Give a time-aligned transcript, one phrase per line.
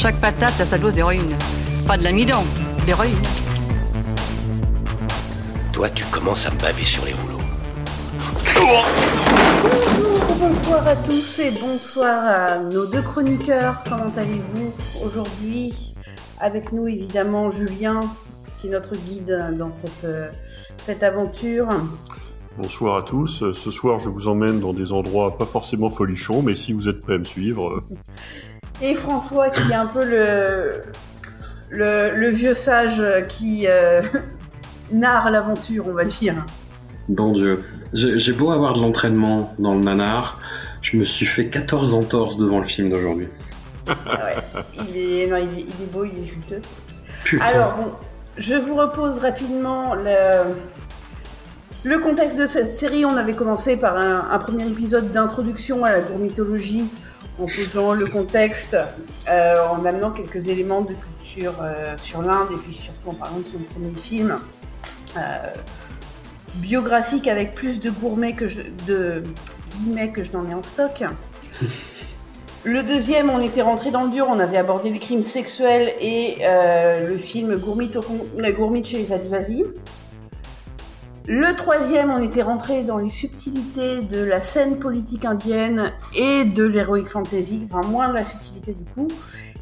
[0.00, 1.36] Chaque patate a sa dose d'héroïne.
[1.86, 2.42] Pas de l'amidon,
[2.80, 3.22] de l'héroïne.
[5.74, 7.44] Toi, tu commences à me baver sur les rouleaux.
[9.62, 13.84] Bonjour, bonsoir à tous et bonsoir à nos deux chroniqueurs.
[13.86, 15.92] Comment allez-vous aujourd'hui?
[16.38, 18.00] Avec nous évidemment Julien,
[18.58, 20.10] qui est notre guide dans cette,
[20.82, 21.68] cette aventure.
[22.56, 23.52] Bonsoir à tous.
[23.52, 27.00] Ce soir, je vous emmène dans des endroits pas forcément folichons, mais si vous êtes
[27.00, 27.82] prêts à me suivre, euh,
[28.82, 30.80] Et François, qui est un peu le,
[31.70, 34.00] le, le vieux sage qui euh,
[34.92, 36.34] narre l'aventure, on va dire.
[37.08, 37.62] Bon Dieu.
[37.92, 40.38] J'ai beau avoir de l'entraînement dans le nanar,
[40.80, 43.28] je me suis fait 14 entorses devant le film d'aujourd'hui.
[43.88, 46.60] Ah ouais, il, est, non, il, est, il est beau, il est juteux.
[47.24, 47.44] Putain.
[47.44, 47.86] Alors bon,
[48.38, 50.54] je vous repose rapidement le,
[51.82, 53.04] le contexte de cette série.
[53.04, 56.88] On avait commencé par un, un premier épisode d'introduction à la gourmitologie
[57.40, 58.76] en posant le contexte,
[59.28, 63.38] euh, en amenant quelques éléments de culture euh, sur l'Inde et puis surtout en parlant
[63.38, 64.38] de son premier film.
[65.16, 65.20] euh,
[66.56, 69.22] biographique avec plus de gourmets que je, de
[69.72, 71.04] guillemets que je n'en ai en stock.
[72.64, 76.36] Le deuxième, on était rentré dans le dur, on avait abordé les crimes sexuels et
[76.42, 79.64] euh, le film euh, Gourmit chez les Adivasi.
[81.26, 86.64] Le troisième, on était rentré dans les subtilités de la scène politique indienne et de
[86.64, 89.08] l'heroic fantasy, enfin moins de la subtilité du coup.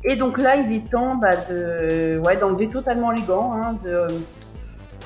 [0.04, 4.06] Et donc là, il est temps bah, de, ouais, d'enlever totalement les gants, hein, de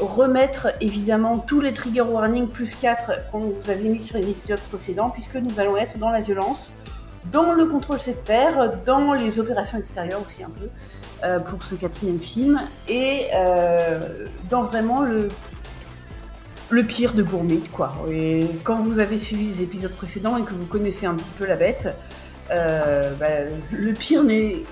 [0.01, 4.61] remettre évidemment tous les trigger warnings plus 4 qu'on vous avait mis sur les épisodes
[4.71, 6.85] précédents, puisque nous allons être dans la violence,
[7.31, 10.69] dans le contrôle sectaire, dans les opérations extérieures aussi un peu,
[11.25, 14.01] euh, pour ce quatrième film, et euh,
[14.51, 15.29] dans vraiment le,
[16.73, 17.93] le pire de Gourmet, quoi.
[18.11, 21.47] Et quand vous avez suivi les épisodes précédents et que vous connaissez un petit peu
[21.47, 21.95] la bête,
[22.51, 23.27] euh, bah,
[23.71, 24.63] le pire n'est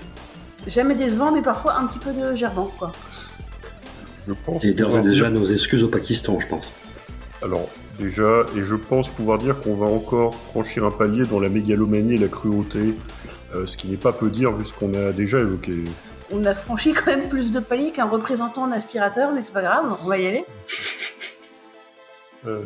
[0.67, 2.91] jamais décevant, mais parfois un petit peu de gerbant, quoi.
[4.27, 4.63] je pense.
[4.65, 6.71] Et d'ores et déjà dire- nos excuses au Pakistan, je pense.
[7.43, 7.69] Alors,
[7.99, 12.15] déjà, et je pense pouvoir dire qu'on va encore franchir un palier dans la mégalomanie
[12.15, 12.95] et la cruauté,
[13.55, 15.83] euh, ce qui n'est pas peu dire vu ce qu'on a déjà évoqué.
[16.31, 19.61] On a franchi quand même plus de paliers qu'un représentant en aspirateur, mais c'est pas
[19.61, 20.45] grave, on va y aller.
[22.45, 22.63] Euh,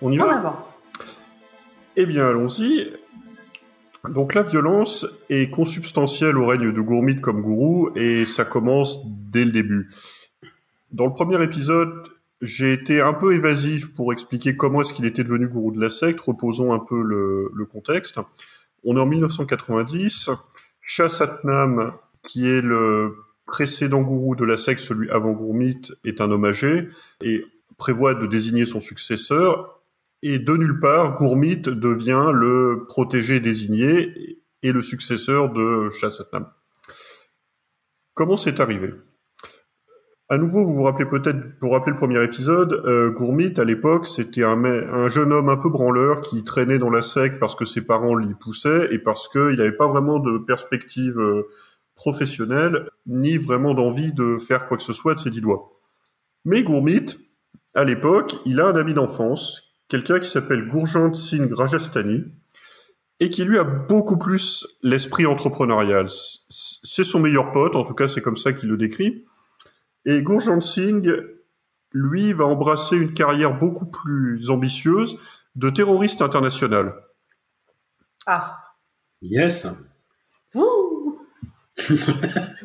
[0.00, 0.68] On y En va avant.
[1.96, 2.92] Eh bien, allons-y.
[4.08, 9.44] Donc la violence est consubstantielle au règne de Gourmit comme gourou et ça commence dès
[9.44, 9.90] le début.
[10.92, 11.90] Dans le premier épisode,
[12.40, 15.90] j'ai été un peu évasif pour expliquer comment est-ce qu'il était devenu gourou de la
[15.90, 16.20] secte.
[16.20, 18.20] Reposons un peu le, le contexte.
[18.84, 20.30] On est en 1990.
[20.82, 23.16] Shah Satnam, qui est le
[23.46, 26.88] précédent gourou de la secte, celui avant Gourmit, est un homme âgé
[27.22, 27.44] et
[27.78, 29.76] prévoit de désigner son successeur
[30.22, 36.50] et de nulle part, Gourmit devient le protégé désigné et le successeur de Shah Satnam.
[38.14, 38.92] Comment c'est arrivé?
[40.28, 44.06] À nouveau, vous vous rappelez peut-être, pour rappeler le premier épisode, euh, Gourmit, à l'époque,
[44.06, 47.82] c'était un, jeune homme un peu branleur qui traînait dans la secte parce que ses
[47.86, 51.46] parents l'y poussaient et parce qu'il n'avait pas vraiment de perspective euh,
[51.94, 55.78] professionnelle, ni vraiment d'envie de faire quoi que ce soit de ses dix doigts.
[56.44, 57.06] Mais Gourmit,
[57.76, 62.24] à l'époque, il a un ami d'enfance, quelqu'un qui s'appelle Gurjant Singh Rajasthani,
[63.20, 66.08] et qui lui a beaucoup plus l'esprit entrepreneurial.
[66.10, 69.26] C'est son meilleur pote, en tout cas c'est comme ça qu'il le décrit.
[70.06, 71.22] Et Gurjant Singh,
[71.92, 75.18] lui, va embrasser une carrière beaucoup plus ambitieuse
[75.54, 76.94] de terroriste international.
[78.26, 78.58] Ah.
[79.22, 79.66] Yes.
[80.54, 81.18] Ouh.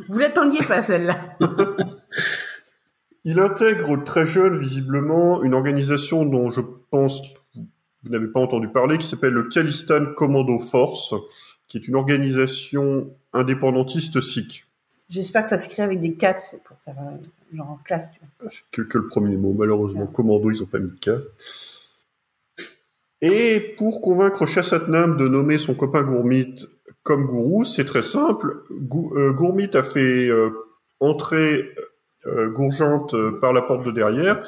[0.10, 1.38] Vous l'attendiez pas celle-là.
[3.24, 7.60] Il intègre très jeune, visiblement, une organisation dont je pense que
[8.04, 11.14] vous n'avez pas entendu parler, qui s'appelle le Khalistan Commando Force,
[11.68, 14.66] qui est une organisation indépendantiste sikh.
[15.08, 18.20] J'espère que ça s'écrit avec des 4, c'est pour faire euh, genre en classe, tu
[18.40, 18.52] vois.
[18.72, 19.54] que, que le premier mot.
[19.54, 21.18] Malheureusement, commando, ils ont pas mis de cas.
[23.22, 26.56] Et pour convaincre Shah Satnam de nommer son copain Gourmit
[27.04, 28.64] comme gourou, c'est très simple.
[28.72, 30.50] Euh, Gourmit a fait euh,
[31.00, 31.70] entrer
[32.26, 34.42] euh, Gourjante euh, par la porte de derrière,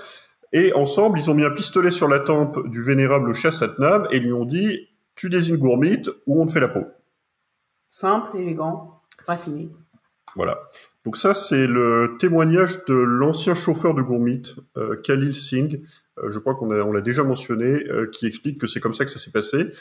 [0.53, 4.19] et ensemble, ils ont mis un pistolet sur la tempe du vénérable Shah Satnam et
[4.19, 6.85] lui ont dit «Tu désignes Gourmit ou on te fait la peau».
[7.89, 9.69] Simple, élégant, raffiné.
[10.35, 10.61] Voilà.
[11.05, 15.81] Donc ça, c'est le témoignage de l'ancien chauffeur de Gourmit, euh, Khalil Singh,
[16.19, 19.05] euh, je crois qu'on on l'a déjà mentionné, euh, qui explique que c'est comme ça
[19.05, 19.71] que ça s'est passé.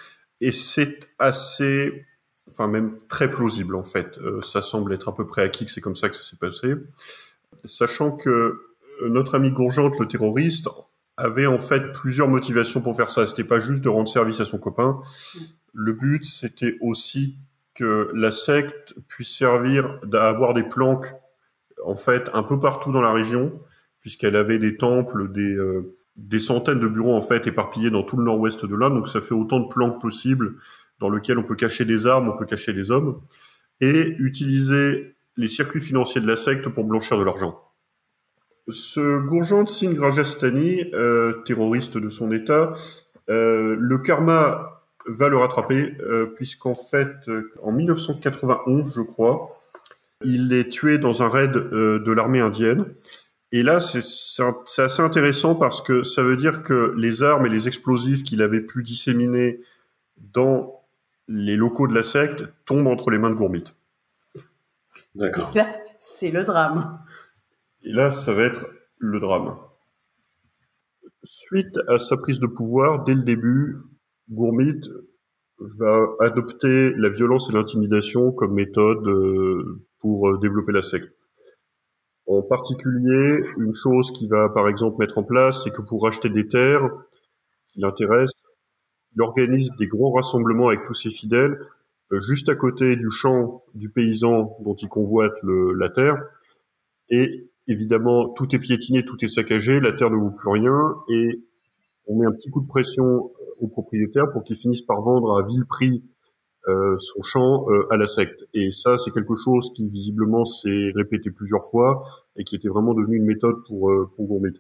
[0.41, 2.03] Et c'est assez,
[2.51, 4.19] enfin même très plausible en fait.
[4.43, 6.75] ça semble être à peu près acquis que c'est comme ça que ça s'est passé.
[7.65, 8.61] Sachant que
[9.09, 10.69] notre ami Gourgente, le terroriste,
[11.17, 13.27] avait en fait plusieurs motivations pour faire ça.
[13.27, 15.01] C'était pas juste de rendre service à son copain.
[15.73, 17.39] Le but, c'était aussi
[17.75, 21.07] que la secte puisse servir d'avoir des planques
[21.85, 23.59] en fait un peu partout dans la région,
[24.01, 28.17] puisqu'elle avait des temples, des, euh, des centaines de bureaux en fait éparpillés dans tout
[28.17, 28.95] le nord-ouest de l'Inde.
[28.95, 30.57] Donc ça fait autant de planques possibles
[30.99, 33.21] dans lesquelles on peut cacher des armes, on peut cacher des hommes,
[33.81, 37.61] et utiliser les circuits financiers de la secte pour blanchir de l'argent.
[38.69, 42.75] Ce Gourjant Singh Rajasthani, euh, terroriste de son État,
[43.29, 49.59] euh, le karma va le rattraper, euh, puisqu'en fait, euh, en 1991, je crois,
[50.25, 52.87] il est tué dans un raid euh, de l'armée indienne.
[53.51, 57.69] Et là, c'est assez intéressant parce que ça veut dire que les armes et les
[57.69, 59.61] explosifs qu'il avait pu disséminer
[60.17, 60.81] dans
[61.29, 63.65] les locaux de la secte tombent entre les mains de Gourmit.
[65.15, 65.53] D'accord.
[65.99, 67.01] C'est le drame.
[67.83, 68.67] Et là, ça va être
[68.99, 69.57] le drame.
[71.23, 73.77] Suite à sa prise de pouvoir, dès le début,
[74.31, 74.81] Gourmit
[75.59, 81.13] va adopter la violence et l'intimidation comme méthode euh, pour euh, développer la secte.
[82.27, 86.31] En particulier, une chose qu'il va par exemple mettre en place, c'est que pour acheter
[86.31, 86.89] des terres
[87.69, 88.43] qui l'intéressent,
[89.15, 91.59] il organise des grands rassemblements avec tous ses fidèles
[92.21, 96.17] juste à côté du champ du paysan dont il convoite le, la terre.
[97.09, 101.43] Et évidemment, tout est piétiné, tout est saccagé, la terre ne vaut plus rien, et
[102.07, 103.31] on met un petit coup de pression
[103.61, 106.03] aux propriétaires pour qu'ils finissent par vendre à vil prix
[106.69, 108.45] euh, son champ euh, à la secte.
[108.55, 112.03] Et ça, c'est quelque chose qui visiblement s'est répété plusieurs fois
[112.37, 114.51] et qui était vraiment devenu une méthode pour, euh, pour Gourmet.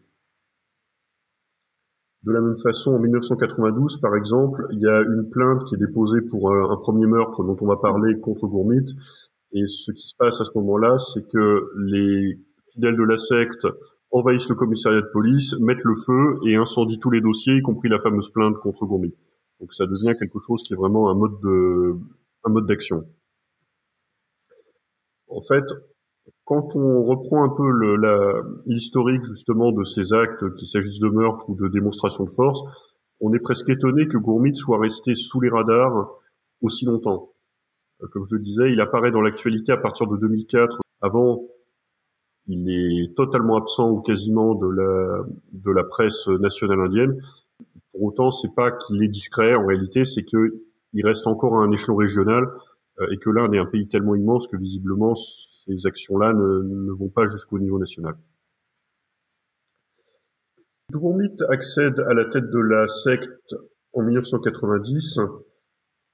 [2.24, 5.78] De la même façon, en 1992, par exemple, il y a une plainte qui est
[5.78, 8.94] déposée pour un, premier meurtre dont on va parler contre Gourmit.
[9.52, 12.38] Et ce qui se passe à ce moment-là, c'est que les
[12.72, 13.66] fidèles de la secte
[14.12, 17.88] envahissent le commissariat de police, mettent le feu et incendient tous les dossiers, y compris
[17.88, 19.12] la fameuse plainte contre Gourmet.
[19.58, 21.96] Donc ça devient quelque chose qui est vraiment un mode de,
[22.44, 23.04] un mode d'action.
[25.28, 25.64] En fait,
[26.44, 27.70] quand on reprend un peu
[28.66, 32.60] l'historique justement de ces actes, qu'il s'agisse de meurtre ou de démonstration de force,
[33.20, 36.10] on est presque étonné que Gourmit soit resté sous les radars
[36.60, 37.32] aussi longtemps.
[38.02, 40.80] Euh, comme je le disais, il apparaît dans l'actualité à partir de 2004.
[41.00, 41.44] Avant,
[42.48, 47.16] il est totalement absent ou quasiment de la, de la presse nationale indienne.
[47.92, 49.54] Pour autant, c'est pas qu'il est discret.
[49.54, 50.62] En réalité, c'est que
[50.94, 52.46] il reste encore à un échelon régional
[53.10, 57.08] et que l'Inde est un pays tellement immense que visiblement ces actions-là ne, ne, vont
[57.08, 58.14] pas jusqu'au niveau national.
[60.90, 63.54] Gourmit accède à la tête de la secte
[63.94, 65.20] en 1990.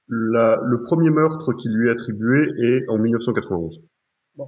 [0.07, 3.81] La, le premier meurtre qui lui est attribué est en 1991.
[4.35, 4.47] Bon,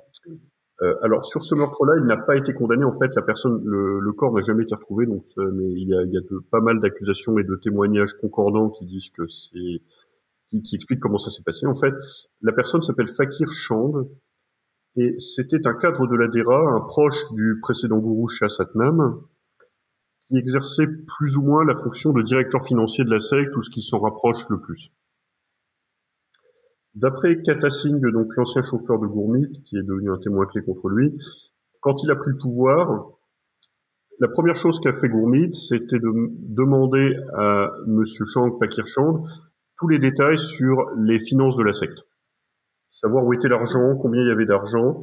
[0.82, 2.84] euh, alors sur ce meurtre-là, il n'a pas été condamné.
[2.84, 5.06] En fait, la personne, le, le corps n'a jamais été retrouvé.
[5.06, 8.14] Donc, mais il y a, il y a de, pas mal d'accusations et de témoignages
[8.14, 9.82] concordants qui disent que c'est
[10.52, 11.66] qui, qui expliquent comment ça s'est passé.
[11.66, 11.94] En fait,
[12.42, 13.94] la personne s'appelle Fakir Chand
[14.98, 19.22] et c'était un cadre de la DERA, un proche du précédent gourou Shah Satnam,
[20.28, 23.70] qui exerçait plus ou moins la fonction de directeur financier de la secte ou ce
[23.70, 24.92] qui s'en rapproche le plus.
[26.94, 30.90] D'après Kata Singh, donc l'ancien chauffeur de Gourmit, qui est devenu un témoin clé contre
[30.90, 31.18] lui,
[31.80, 33.12] quand il a pris le pouvoir,
[34.20, 39.24] la première chose qu'a fait Gourmit, c'était de demander à Monsieur Chand, Fakir Chand,
[39.82, 42.06] tous les détails sur les finances de la secte.
[42.92, 45.00] Savoir où était l'argent, combien il y avait d'argent.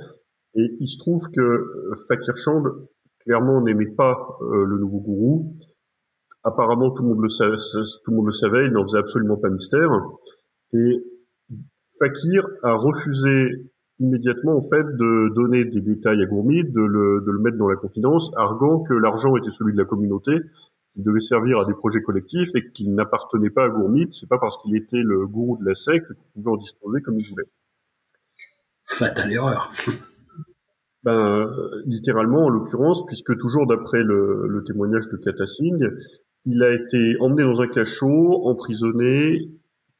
[0.55, 2.63] Et il se trouve que Fakir Chand,
[3.25, 5.57] clairement, n'aimait pas euh, le nouveau gourou.
[6.45, 7.57] Apparemment, tout le monde le savait,
[8.05, 9.91] tout le monde le il n'en faisait absolument pas mystère.
[10.73, 11.05] Et
[11.99, 17.33] Fakir a refusé immédiatement en fait de donner des détails à Gourmit, de le, de
[17.33, 20.39] le mettre dans la confidence, arguant que l'argent était celui de la communauté,
[20.93, 24.09] qu'il devait servir à des projets collectifs et qu'il n'appartenait pas à Gourmit.
[24.13, 27.17] C'est pas parce qu'il était le gourou de la secte qu'il pouvait en disposer comme
[27.19, 27.49] il voulait.
[28.85, 29.71] Fatale erreur.
[31.05, 31.49] Ben,
[31.87, 35.89] littéralement, en l'occurrence, puisque toujours d'après le, le, témoignage de Kata Singh,
[36.45, 39.49] il a été emmené dans un cachot, emprisonné,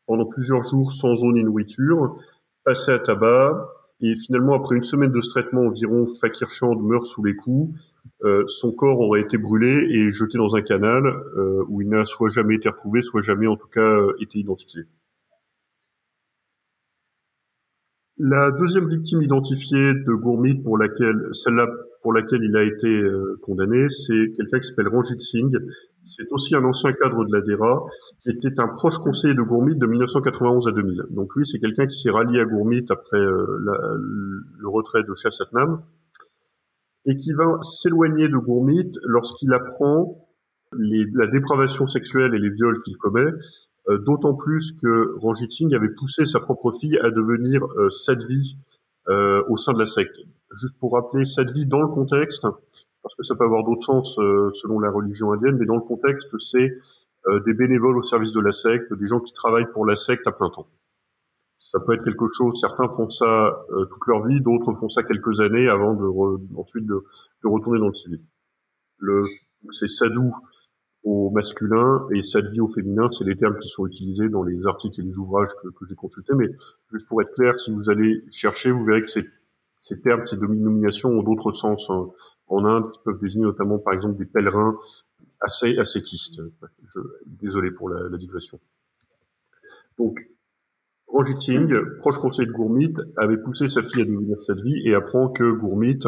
[0.07, 2.19] pendant plusieurs jours sans eau ni nourriture,
[2.65, 7.05] passé à tabac, et finalement, après une semaine de ce traitement environ, Fakir Chand meurt
[7.05, 7.79] sous les coups.
[8.25, 12.05] Euh, son corps aurait été brûlé et jeté dans un canal euh, où il n'a
[12.05, 14.83] soit jamais été retrouvé, soit jamais en tout cas euh, été identifié.
[18.21, 21.69] La deuxième victime identifiée de Gourmit, pour laquelle, celle-là
[22.03, 25.57] pour laquelle il a été euh, condamné, c'est quelqu'un qui s'appelle Ranjit Singh.
[26.05, 27.85] C'est aussi un ancien cadre de la DERA,
[28.21, 31.03] qui était un proche conseiller de Gourmit de 1991 à 2000.
[31.11, 35.83] Donc lui, c'est quelqu'un qui s'est rallié à Gourmit après le retrait de Shah Satnam,
[37.09, 40.29] et qui va s'éloigner de Gourmit lorsqu'il apprend
[40.73, 43.31] la dépravation sexuelle et les viols qu'il commet,
[43.89, 48.59] euh, d'autant plus que Ranjit Singh avait poussé sa propre fille à devenir euh, Sadvi
[49.09, 50.15] euh, au sein de la secte.
[50.61, 52.43] Juste pour rappeler Sadvi dans le contexte,
[53.03, 55.81] parce que ça peut avoir d'autres sens euh, selon la religion indienne, mais dans le
[55.81, 56.79] contexte, c'est
[57.45, 60.33] des bénévoles au service de la secte, des gens qui travaillent pour la secte à
[60.33, 60.67] plein temps.
[61.71, 65.41] Ça peut être quelque chose, certains font ça toute leur vie, d'autres font ça quelques
[65.41, 67.05] années avant de ensuite de,
[67.45, 68.23] de, retourner dans le civil.
[68.99, 69.25] Le,
[69.71, 70.33] c'est sadou
[71.05, 75.01] au masculin et sadvi au féminin, c'est les termes qui sont utilisés dans les articles
[75.01, 76.35] et les ouvrages que, que j'ai consultés.
[76.35, 76.49] Mais
[76.93, 79.25] juste pour être clair, si vous allez chercher, vous verrez que ces,
[79.79, 82.15] ces termes, ces dénominations ont d'autres sens en,
[82.49, 84.77] en, Inde, qui peuvent désigner notamment, par exemple, des pèlerins
[85.41, 86.43] assez ascétistes.
[86.95, 88.59] Je, désolé pour la, la digression.
[89.99, 90.19] Donc,
[91.09, 95.29] Ranjit Singh, proche conseiller de Gourmit, avait poussé sa fille à devenir sadvi et apprend
[95.31, 96.01] que Gourmit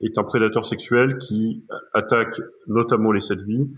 [0.00, 1.64] est un prédateur sexuel qui
[1.94, 3.70] attaque notamment les sept vies.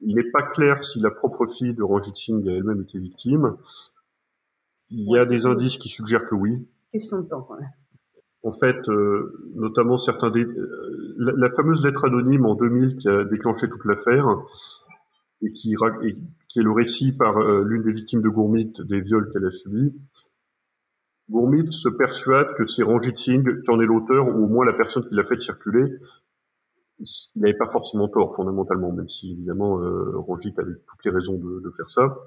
[0.00, 3.56] Il n'est pas clair si la propre fille de Ranjit Singh a elle-même été victime.
[4.90, 6.66] Il y a des indices qui suggèrent que oui.
[6.92, 7.70] Question de temps, quand même.
[8.42, 10.44] En fait, euh, notamment certains des...
[10.44, 14.26] Euh, la, fameuse lettre anonyme en 2000 qui a déclenché toute l'affaire
[15.42, 15.76] et qui,
[16.50, 19.52] qui est le récit par euh, l'une des victimes de Gourmit des viols qu'elle a
[19.52, 19.94] subis,
[21.30, 24.72] Gourmit se persuade que c'est Ranjit Singh qui en est l'auteur, ou au moins la
[24.72, 25.84] personne qui l'a fait circuler.
[26.98, 31.38] Il n'avait pas forcément tort, fondamentalement, même si, évidemment, euh, Ranjit avait toutes les raisons
[31.38, 32.18] de, faire ça.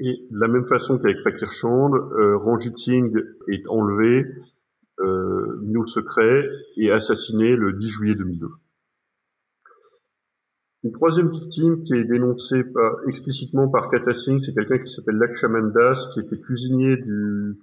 [0.00, 3.14] Et de la même façon qu'avec Fakir Chand, euh, Ranjit Singh
[3.48, 4.26] est enlevé,
[4.98, 8.48] euh, mis au secret et assassiné le 10 juillet 2002.
[10.84, 15.16] Une troisième victime qui est dénoncée par, explicitement par Kata Singh, c'est quelqu'un qui s'appelle
[15.16, 17.56] Lakshamandas, qui était cuisinier du,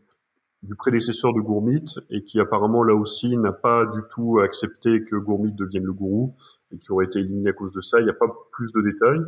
[0.64, 5.16] du prédécesseur de Gourmit et qui apparemment là aussi n'a pas du tout accepté que
[5.16, 6.36] Gourmit devienne le gourou
[6.72, 8.00] et qui aurait été éliminé à cause de ça.
[8.00, 9.22] Il n'y a pas plus de détails.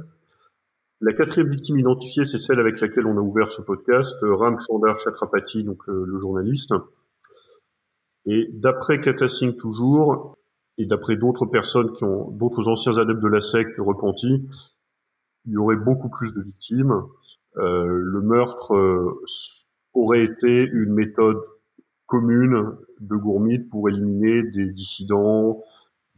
[0.99, 4.99] La quatrième victime identifiée, c'est celle avec laquelle on a ouvert ce podcast, Ram Chandar
[4.99, 6.73] Chatrapati, donc le, journaliste.
[8.25, 10.37] Et d'après Kata Singh toujours,
[10.81, 14.47] et d'après d'autres personnes qui ont, d'autres anciens adeptes de la secte repentis,
[15.45, 16.93] il y aurait beaucoup plus de victimes.
[17.57, 19.21] Euh, le meurtre euh,
[19.93, 21.39] aurait été une méthode
[22.07, 25.63] commune de Gourmit pour éliminer des dissidents,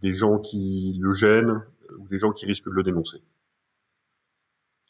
[0.02, 1.62] des gens qui le gênent
[2.00, 3.22] ou des gens qui risquent de le dénoncer.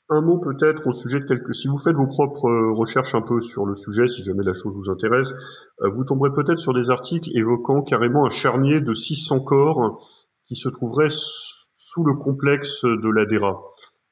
[0.09, 1.55] Un mot peut-être au sujet de quelques...
[1.55, 4.75] Si vous faites vos propres recherches un peu sur le sujet, si jamais la chose
[4.75, 5.31] vous intéresse,
[5.81, 10.05] euh, vous tomberez peut-être sur des articles évoquant carrément un charnier de 600 corps
[10.47, 13.61] qui se trouverait sous le complexe de la DERA.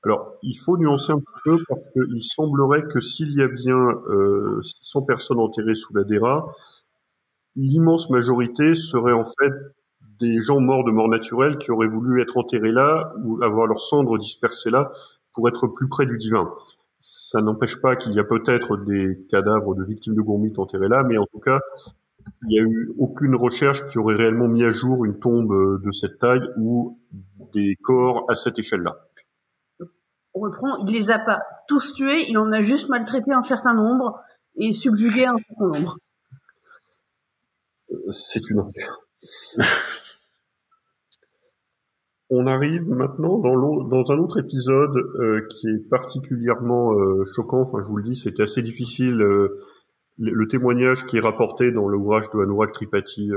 [0.03, 4.61] Alors, il faut nuancer un peu parce qu'il semblerait que s'il y a bien euh,
[4.63, 6.55] 600 personnes enterrées sous la DERA,
[7.55, 9.53] l'immense majorité serait en fait
[10.19, 13.81] des gens morts de mort naturelle qui auraient voulu être enterrés là ou avoir leurs
[13.81, 14.91] cendres dispersées là
[15.33, 16.53] pour être plus près du divin.
[17.01, 21.03] Ça n'empêche pas qu'il y a peut-être des cadavres de victimes de gourmit enterrés là,
[21.03, 21.59] mais en tout cas,
[22.43, 25.91] il n'y a eu aucune recherche qui aurait réellement mis à jour une tombe de
[25.91, 26.99] cette taille ou
[27.53, 28.97] des corps à cette échelle-là
[30.33, 33.73] on reprend, il les a pas tous tués, il en a juste maltraité un certain
[33.73, 34.21] nombre
[34.55, 35.97] et subjugué un certain nombre.
[38.09, 38.63] C'est une
[42.33, 47.61] On arrive maintenant dans, dans un autre épisode euh, qui est particulièrement euh, choquant.
[47.61, 49.21] Enfin, je vous le dis, c'était assez difficile.
[49.21, 49.49] Euh,
[50.17, 53.31] le, témoignage qui est rapporté dans l'ouvrage de Anurag Tripathi,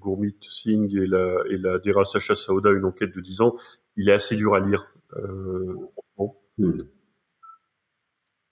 [0.00, 3.54] Gourmit Singh et la, et la Dera Sacha Saoda, une enquête de 10 ans,
[3.96, 4.86] il est assez dur à lire.
[5.16, 5.76] Euh,
[6.58, 6.78] hmm.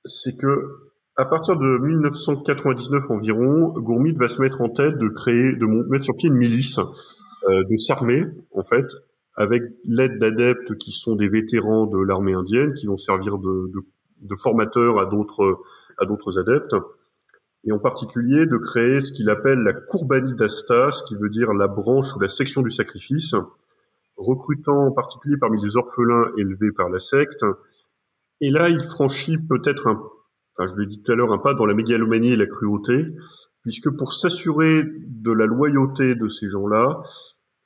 [0.04, 5.54] c'est que à partir de 1999 environ, Gourmit va se mettre en tête de créer,
[5.54, 6.78] de mettre sur pied une milice,
[7.48, 8.86] euh, de s'armer en fait,
[9.36, 13.80] avec l'aide d'adeptes qui sont des vétérans de l'armée indienne, qui vont servir de, de,
[14.22, 15.60] de formateurs à d'autres
[15.98, 16.74] à d'autres adeptes,
[17.64, 21.52] et en particulier de créer ce qu'il appelle la Kourbani Dasta, ce qui veut dire
[21.52, 23.34] la branche ou la section du sacrifice,
[24.16, 27.44] recrutant en particulier parmi les orphelins élevés par la secte.
[28.40, 30.02] Et là, il franchit peut-être un,
[30.56, 33.06] enfin, je l'ai dit tout à l'heure, un pas dans la mégalomanie et la cruauté,
[33.62, 37.02] puisque pour s'assurer de la loyauté de ces gens-là,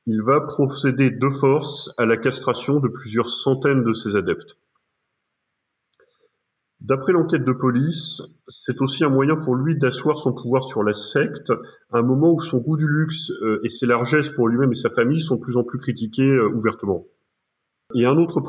[0.06, 4.56] il va procéder de force à la castration de plusieurs centaines de ses adeptes.
[6.80, 10.92] D'après l'enquête de police, c'est aussi un moyen pour lui d'asseoir son pouvoir sur la
[10.92, 11.50] secte,
[11.90, 14.74] à un moment où son goût du luxe euh, et ses largesses pour lui-même et
[14.74, 17.06] sa famille sont de plus en plus critiqués euh, ouvertement.
[17.94, 18.40] Et un autre,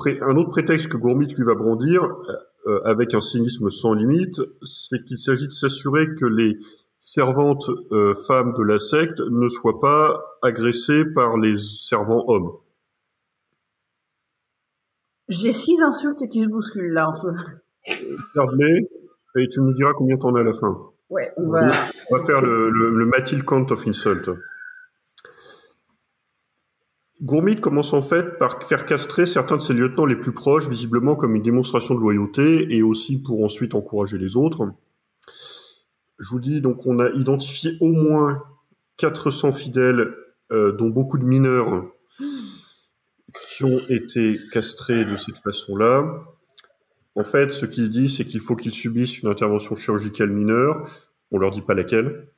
[0.49, 2.03] prétexte que Gourmit lui va brandir,
[2.67, 6.57] euh, avec un cynisme sans limite, c'est qu'il s'agit de s'assurer que les
[7.05, 7.69] servantes
[8.27, 12.51] femmes de la secte ne soient pas agressées par les servants hommes.
[15.27, 17.43] J'ai six insultes qui se bousculent là en ce moment.
[19.37, 20.77] Et tu nous diras combien t'en as à la fin.
[21.09, 21.71] Ouais, on va.
[22.09, 24.29] On va faire le, le, Mathilde Count of Insult.
[27.21, 31.15] Gourmit commence en fait par faire castrer certains de ses lieutenants les plus proches, visiblement
[31.15, 34.71] comme une démonstration de loyauté et aussi pour ensuite encourager les autres.
[36.19, 38.43] Je vous dis, donc on a identifié au moins
[38.97, 40.15] 400 fidèles,
[40.51, 41.85] euh, dont beaucoup de mineurs,
[43.41, 46.23] qui ont été castrés de cette façon-là.
[47.15, 50.89] En fait, ce qu'il dit, c'est qu'il faut qu'ils subissent une intervention chirurgicale mineure.
[51.31, 52.29] On leur dit pas laquelle.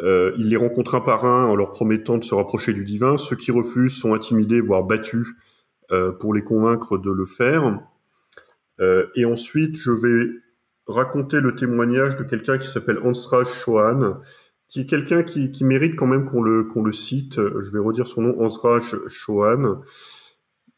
[0.00, 3.16] Euh, il les rencontre un par un en leur promettant de se rapprocher du divin.
[3.16, 5.26] Ceux qui refusent sont intimidés, voire battus,
[5.90, 7.80] euh, pour les convaincre de le faire.
[9.14, 10.30] Et ensuite, je vais
[10.86, 14.20] raconter le témoignage de quelqu'un qui s'appelle Hansraj Chouhan,
[14.68, 17.36] qui est quelqu'un qui, mérite quand même qu'on le, qu'on le cite.
[17.36, 19.80] Je vais redire son nom, Hansraj Chouhan,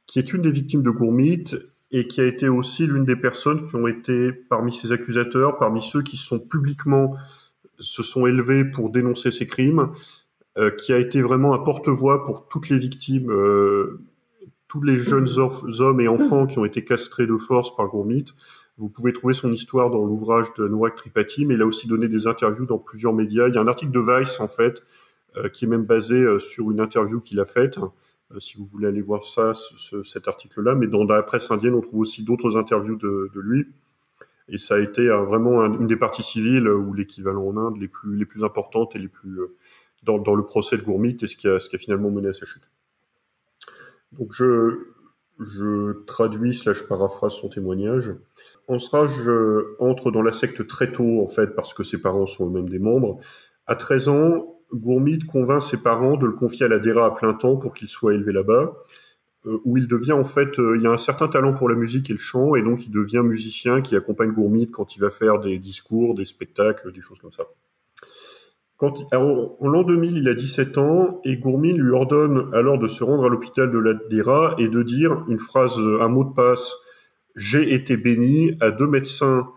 [0.06, 1.44] qui est une des victimes de Gourmit
[1.90, 5.80] et qui a été aussi l'une des personnes qui ont été parmi ces accusateurs, parmi
[5.80, 7.16] ceux qui sont publiquement
[7.78, 9.90] se sont élevés pour dénoncer ces crimes,
[10.58, 14.00] euh, qui a été vraiment un porte-voix pour toutes les victimes, euh,
[14.66, 15.28] tous les jeunes
[15.78, 18.26] hommes et enfants qui ont été castrés de force par Gourmit.
[18.78, 22.06] Vous pouvez trouver son histoire dans l'ouvrage de Nourak Tripathi, mais il a aussi donné
[22.06, 23.48] des interviews dans plusieurs médias.
[23.48, 24.84] Il y a un article de Vice, en fait,
[25.36, 27.78] euh, qui est même basé euh, sur une interview qu'il a faite.
[28.32, 29.52] Euh, si vous voulez aller voir ça,
[30.04, 30.76] cet article-là.
[30.76, 33.66] Mais dans la presse indienne, on trouve aussi d'autres interviews de, lui.
[34.48, 38.44] Et ça a été vraiment une des parties civiles ou l'équivalent en Inde les plus,
[38.44, 39.40] importantes et les plus
[40.04, 42.28] dans, dans le procès de Gourmit et ce qui a, ce qui a finalement mené
[42.28, 42.70] à sa chute.
[44.12, 44.78] Donc je,
[45.40, 48.14] je traduis slash paraphrase son témoignage.
[48.66, 49.10] Ansraj
[49.78, 52.78] entre dans la secte très tôt en fait parce que ses parents sont eux-mêmes des
[52.78, 53.18] membres.
[53.66, 57.34] À 13 ans, Gourmid convainc ses parents de le confier à la DERA à plein
[57.34, 58.74] temps pour qu'il soit élevé là-bas,
[59.46, 62.10] euh, où il devient en fait, euh, il a un certain talent pour la musique
[62.10, 65.40] et le chant, et donc il devient musicien qui accompagne Gourmid quand il va faire
[65.40, 67.44] des discours, des spectacles, des choses comme ça.
[68.78, 73.02] Quand, en l'an 2000, il a 17 ans, et Gourmid lui ordonne alors de se
[73.02, 76.74] rendre à l'hôpital de la DERA et de dire une phrase, un mot de passe,
[77.34, 79.50] j'ai été béni à deux médecins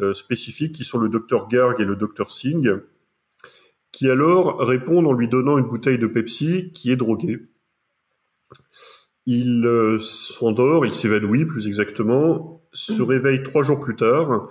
[0.00, 2.80] euh, spécifiques qui sont le docteur Garg et le docteur Singh,
[3.92, 7.46] qui alors répond en lui donnant une bouteille de Pepsi qui est droguée.
[9.26, 14.48] Il euh, s'endort, il s'évanouit plus exactement, se réveille trois jours plus tard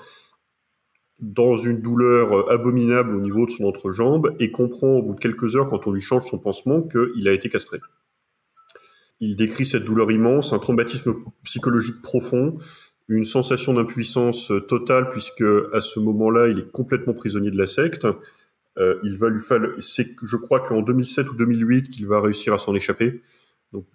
[1.24, 5.56] dans une douleur abominable au niveau de son entrejambe et comprend au bout de quelques
[5.56, 7.80] heures, quand on lui change son pansement, qu'il a été castré.
[9.22, 12.58] Il décrit cette douleur immense, un traumatisme psychologique profond,
[13.08, 18.06] une sensation d'impuissance totale puisque à ce moment-là, il est complètement prisonnier de la secte.
[18.78, 22.54] Euh, il va lui falloir, c'est, je crois qu'en 2007 ou 2008 qu'il va réussir
[22.54, 23.22] à s'en échapper.
[23.72, 23.86] Donc,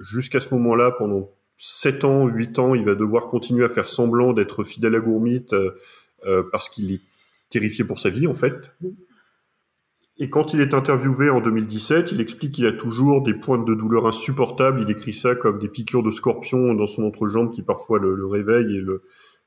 [0.00, 4.32] jusqu'à ce moment-là, pendant 7 ans, 8 ans, il va devoir continuer à faire semblant
[4.32, 5.70] d'être fidèle à Gourmit euh, euh,
[6.50, 7.00] parce qu'il est
[7.50, 8.72] terrifié pour sa vie, en fait.
[10.18, 13.74] Et quand il est interviewé en 2017, il explique qu'il a toujours des pointes de
[13.74, 14.80] douleur insupportables.
[14.80, 18.26] Il décrit ça comme des piqûres de scorpion dans son entrejambe qui parfois le, le
[18.26, 19.02] réveillent et le,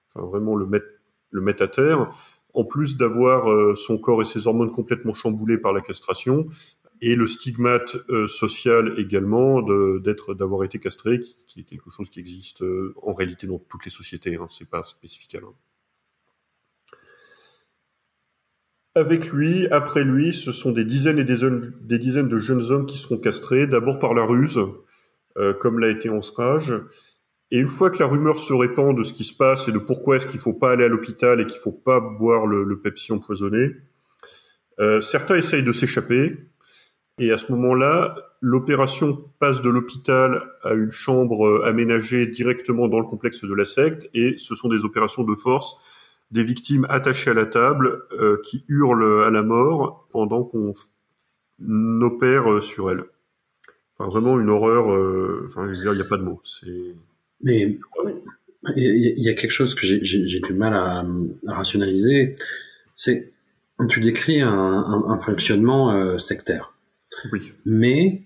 [0.10, 1.00] enfin vraiment le mettent,
[1.32, 2.12] le mettent à terre
[2.58, 6.48] en plus d'avoir euh, son corps et ses hormones complètement chamboulés par la castration,
[7.02, 9.62] et le stigmate euh, social également
[10.00, 13.86] d'être d'avoir été castré, qui, est quelque chose qui existe euh, en réalité dans toutes
[13.86, 15.36] les sociétés, hein, c'est pas spécifique
[18.98, 22.98] Avec lui, après lui, ce sont des dizaines et des, dizaines de jeunes hommes qui
[22.98, 24.60] seront castrés, d'abord par la ruse,
[25.60, 26.74] comme l'a été Ansrage,
[27.52, 29.78] et une fois que la rumeur se répand de ce qui se passe et de
[29.78, 32.80] pourquoi est-ce qu'il faut pas aller à l'hôpital et qu'il faut pas boire le, le
[32.80, 33.72] Pepsi empoisonné,
[34.80, 36.38] euh, certains essayent de s'échapper.
[37.20, 43.00] Et à ce moment-là, l'opération passe de l'hôpital à une chambre euh, aménagée directement dans
[43.00, 44.10] le complexe de la secte.
[44.14, 45.78] Et ce sont des opérations de force,
[46.32, 50.74] des victimes attachées à la table euh, qui hurlent à la mort pendant qu'on
[52.02, 53.04] opère euh, sur elles.
[53.98, 54.94] Enfin, vraiment une horreur.
[54.94, 56.42] Euh, enfin, je veux dire, il n'y a pas de mots.
[57.42, 57.80] Mais
[58.76, 61.06] il y a quelque chose que j'ai du mal à,
[61.54, 62.36] rationaliser,
[62.96, 63.32] c'est
[63.90, 66.74] tu décris un, fonctionnement euh, sectaire,
[67.32, 67.54] oui.
[67.66, 68.24] mais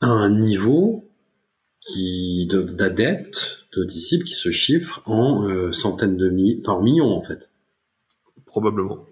[0.00, 1.04] à un niveau
[1.80, 7.12] qui d'adeptes, de, disciples qui se chiffrent en euh, centaines de milliers, enfin en millions
[7.14, 7.50] en fait.
[8.46, 9.06] Probablement.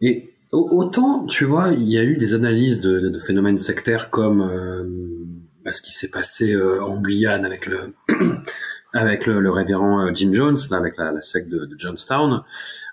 [0.00, 4.42] Et autant, tu vois, il y a eu des analyses de, de phénomènes sectaires comme
[4.42, 4.84] euh,
[5.64, 7.94] bah, ce qui s'est passé euh, en Guyane avec le
[8.92, 12.42] avec le, le, révérend Jim Jones, là, avec la, la secte de, de Johnstown,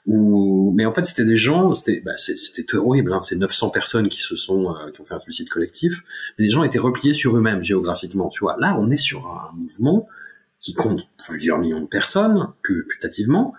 [0.05, 2.11] où, mais en fait c'était des gens, c'était bah,
[2.73, 6.03] horrible, hein, c'est 900 personnes qui se sont euh, qui ont fait un suicide collectif,
[6.37, 8.57] mais les gens étaient repliés sur eux-mêmes géographiquement, tu vois.
[8.59, 10.07] Là, on est sur un mouvement
[10.59, 13.53] qui compte plusieurs millions de personnes, putativement,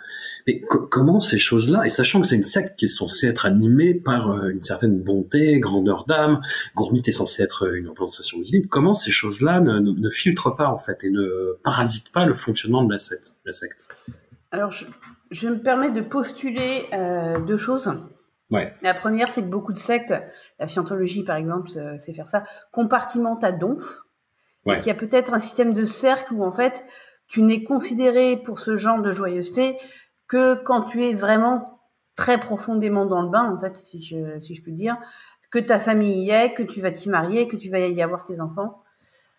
[0.46, 3.92] mais comment ces choses-là, et sachant que c'est une secte qui est censée être animée
[3.92, 6.40] par euh, une certaine bonté, grandeur d'âme,
[6.74, 10.68] Gourmit est censé être une représentation divine, comment ces choses-là ne, ne, ne, filtrent pas
[10.68, 13.86] en fait et ne parasitent pas le fonctionnement de la secte, la secte?
[14.50, 14.86] Alors je,
[15.34, 17.92] je, me permets de postuler euh, deux choses.
[18.50, 18.74] Ouais.
[18.82, 20.14] La première, c'est que beaucoup de sectes,
[20.58, 24.00] la scientologie par exemple, c'est faire ça, compartimentent à donf.
[24.66, 24.76] Ouais.
[24.76, 26.84] Et qu'il y a peut-être un système de cercle où en fait
[27.26, 29.76] tu n'es considéré pour ce genre de joyeuseté
[30.26, 31.80] que quand tu es vraiment
[32.16, 34.96] très profondément dans le bain, en fait, si je, si je peux dire,
[35.50, 38.24] que ta famille y est, que tu vas t'y marier, que tu vas y avoir
[38.24, 38.82] tes enfants.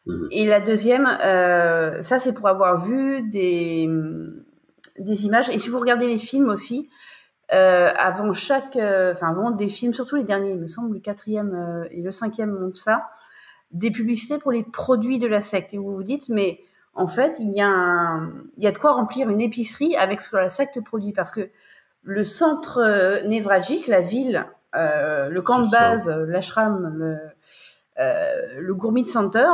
[0.06, 0.28] Mmh.
[0.32, 3.90] Et la deuxième, euh, ça c'est pour avoir vu des,
[5.00, 5.50] des images.
[5.50, 6.90] Et si vous regardez les films aussi,
[7.54, 11.00] euh, avant chaque, euh, enfin avant des films, surtout les derniers, il me semble, le
[11.00, 13.10] quatrième euh, et le cinquième montrent ça,
[13.72, 15.74] des publicités pour les produits de la secte.
[15.74, 16.60] Et vous vous dites, mais
[16.94, 20.22] en fait, il y, a un, il y a de quoi remplir une épicerie avec
[20.22, 21.12] ce que la secte produit.
[21.12, 21.50] Parce que
[22.04, 27.18] le centre névralgique, la ville, le camp de base, l'ashram, le,
[27.98, 29.50] le Gourmit Center,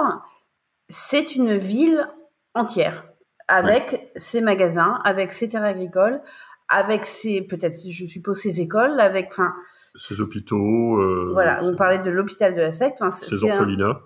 [0.88, 2.08] c'est une ville
[2.54, 3.06] entière,
[3.52, 4.12] avec ouais.
[4.16, 6.22] ses magasins, avec ses terres agricoles,
[6.70, 9.54] avec ses, peut-être, je suppose, ses écoles, avec, enfin...
[9.96, 10.98] Ses hôpitaux.
[11.02, 13.04] Euh, voilà, on parlait de l'hôpital de la secte.
[13.12, 14.00] Ses orphelinats.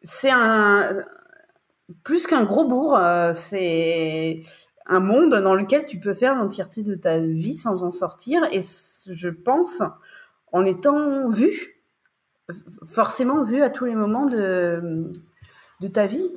[0.00, 1.04] C'est un,
[2.04, 4.44] plus qu'un gros bourg, euh, c'est
[4.86, 8.42] un monde dans lequel tu peux faire l'entièreté de ta vie sans en sortir.
[8.52, 8.62] Et
[9.10, 9.82] je pense,
[10.52, 11.82] en étant vu,
[12.86, 15.10] forcément vu à tous les moments de,
[15.80, 16.30] de ta vie.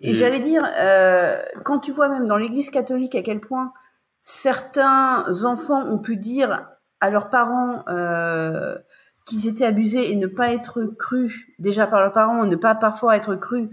[0.00, 3.72] Et, et j'allais dire, euh, quand tu vois même dans l'Église catholique à quel point
[4.22, 6.68] certains enfants ont pu dire
[7.00, 8.76] à leurs parents euh,
[9.24, 13.16] qu'ils étaient abusés et ne pas être crus, déjà par leurs parents, ne pas parfois
[13.16, 13.68] être crus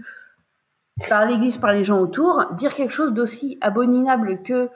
[1.08, 4.70] par l'Église, par les gens autour, dire quelque chose d'aussi abominable que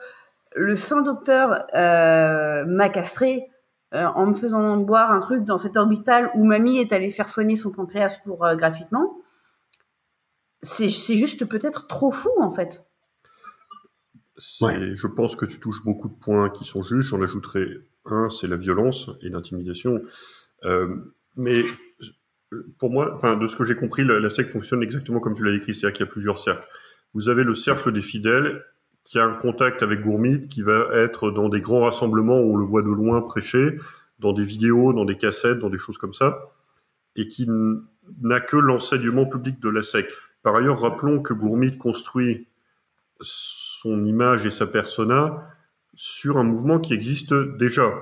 [0.55, 3.49] le saint docteur euh, m'a castré
[3.93, 7.27] euh, en me faisant boire un truc dans cet orbital où mamie est allée faire
[7.27, 9.15] soigner son pancréas pour gratuitement,
[10.63, 12.83] c'est juste peut-être trop fou en fait.
[14.61, 14.95] Ouais.
[14.95, 17.09] Je pense que tu touches beaucoup de points qui sont justes.
[17.09, 17.67] J'en ajouterai
[18.05, 20.01] un, c'est la violence et l'intimidation.
[20.65, 20.95] Euh,
[21.35, 21.63] mais
[22.79, 25.43] pour moi, enfin, de ce que j'ai compris, la, la, secte fonctionne exactement comme tu
[25.43, 26.67] l'as écrit, c'est-à-dire qu'il y a plusieurs cercles.
[27.13, 28.63] Vous avez le cercle des fidèles
[29.03, 32.57] qui a un contact avec Gourmit, qui va être dans des grands rassemblements où on
[32.57, 33.77] le voit de loin prêcher,
[34.19, 36.43] dans des vidéos, dans des cassettes, dans des choses comme ça,
[37.15, 37.47] et qui
[38.21, 40.13] n'a que l'enseignement public de la secte.
[40.43, 42.47] Par ailleurs, rappelons que Gourmit construit
[43.19, 45.41] son image et sa persona
[45.93, 47.93] sur un mouvement qui existe déjà,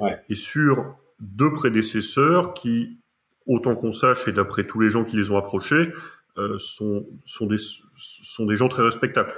[0.00, 0.16] ouais.
[0.28, 2.98] et sur deux prédécesseurs qui
[3.46, 5.92] autant qu'on sache, et d'après tous les gens qui les ont approchés,
[6.36, 7.56] euh, sont, sont, des,
[7.96, 9.32] sont des gens très respectables.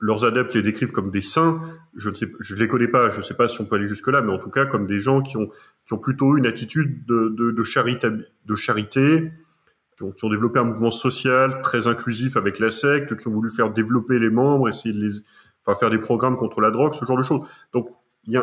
[0.00, 1.60] Leurs adeptes les décrivent comme des saints.
[1.94, 3.10] Je ne sais, je les connais pas.
[3.10, 4.86] Je ne sais pas si on peut aller jusque là, mais en tout cas comme
[4.86, 5.48] des gens qui ont,
[5.86, 7.64] qui ont plutôt une attitude de, de, de,
[8.46, 9.30] de charité,
[10.14, 13.70] qui ont, développé un mouvement social très inclusif avec la secte, qui ont voulu faire
[13.70, 15.12] développer les membres, essayer de les,
[15.64, 17.42] enfin faire des programmes contre la drogue, ce genre de choses.
[17.72, 17.88] Donc,
[18.24, 18.42] il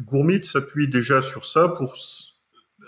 [0.00, 1.96] Gourmit s'appuie déjà sur ça pour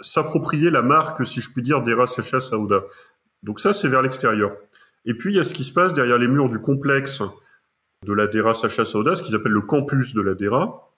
[0.00, 2.84] s'approprier la marque, si je puis dire, d'Era Sacha Saouda.
[3.42, 4.52] Donc ça, c'est vers l'extérieur.
[5.06, 7.22] Et puis, il y a ce qui se passe derrière les murs du complexe
[8.06, 10.94] de la DERA Sacha Saouda, ce qu'ils appellent le campus de la DERA,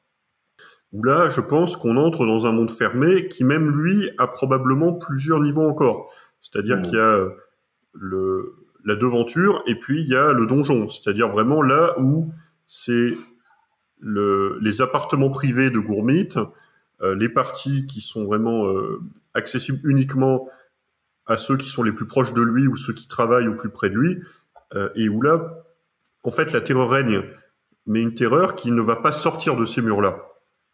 [0.92, 4.92] où là, je pense qu'on entre dans un monde fermé qui, même lui, a probablement
[4.92, 6.12] plusieurs niveaux encore.
[6.42, 6.82] C'est-à-dire mmh.
[6.82, 7.28] qu'il y a
[7.94, 10.88] le, la devanture et puis il y a le donjon.
[10.88, 12.30] C'est-à-dire vraiment là où
[12.66, 13.16] c'est
[14.00, 16.30] le, les appartements privés de Gourmit,
[17.00, 19.00] euh, les parties qui sont vraiment euh,
[19.34, 20.48] accessibles uniquement
[21.26, 23.70] à ceux qui sont les plus proches de lui ou ceux qui travaillent au plus
[23.70, 24.20] près de lui,
[24.74, 25.64] euh, et où là,
[26.24, 27.22] en fait, la terreur règne,
[27.86, 30.20] mais une terreur qui ne va pas sortir de ces murs-là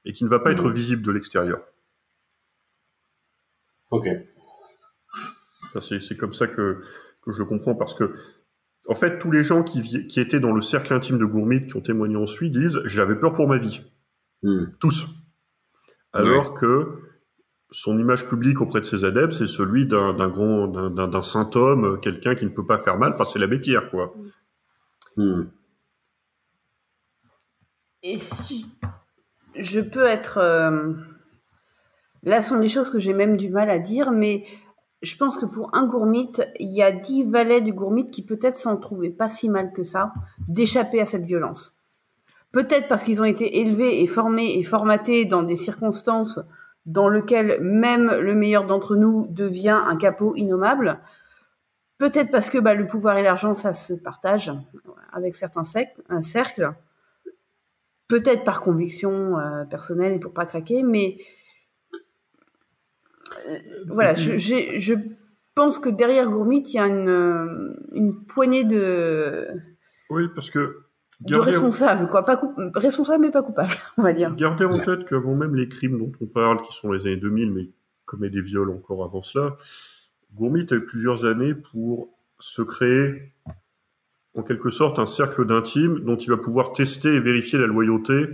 [0.06, 0.54] et qui ne va pas mmh.
[0.54, 1.60] être visible de l'extérieur.
[3.90, 4.06] Ok.
[5.80, 6.80] C'est comme ça que,
[7.22, 8.14] que je le comprends parce que
[8.88, 11.76] en fait, tous les gens qui, qui, étaient dans le cercle intime de Gourmit, qui
[11.76, 13.82] ont témoigné ensuite, disent j'avais peur pour ma vie.
[14.42, 14.64] Mmh.
[14.80, 15.06] Tous.
[16.14, 17.00] Alors que
[17.70, 22.34] son image publique auprès de ses adeptes, c'est celui d'un grand, d'un saint homme, quelqu'un
[22.34, 23.12] qui ne peut pas faire mal.
[23.12, 24.14] Enfin, c'est la bêtière, quoi.
[25.18, 25.42] Mmh.
[28.04, 28.66] Et si
[29.54, 30.38] je peux être.
[30.38, 30.94] euh,
[32.22, 34.44] Là, ce sont des choses que j'ai même du mal à dire, mais
[35.02, 38.56] je pense que pour un gourmite, il y a dix valets du gourmite qui peut-être
[38.56, 40.12] s'en trouvaient pas si mal que ça
[40.48, 41.76] d'échapper à cette violence.
[42.50, 46.40] Peut-être parce qu'ils ont été élevés et formés et formatés dans des circonstances
[46.86, 50.98] dans lesquelles même le meilleur d'entre nous devient un capot innommable.
[51.98, 54.50] Peut-être parce que bah, le pouvoir et l'argent, ça se partage
[55.12, 56.72] avec certains sec- un cercle.
[58.06, 61.16] Peut-être par conviction euh, personnelle et pour pas craquer, mais
[63.88, 64.94] voilà, je, j'ai- je
[65.54, 69.48] pense que derrière Gourmit, il y a une, euh, une poignée de,
[70.10, 70.82] Oui, parce que
[71.20, 72.22] de responsables, quoi.
[72.22, 74.34] Pas coup- responsables, mais pas coupables, on va dire.
[74.36, 77.52] gardez en tête qu'avant même les crimes dont on parle, qui sont les années 2000,
[77.52, 77.68] mais
[78.04, 79.56] commet des viols encore avant cela,
[80.34, 83.32] Gourmit a eu plusieurs années pour se créer
[84.34, 88.28] en quelque sorte un cercle d'intimes dont il va pouvoir tester et vérifier la loyauté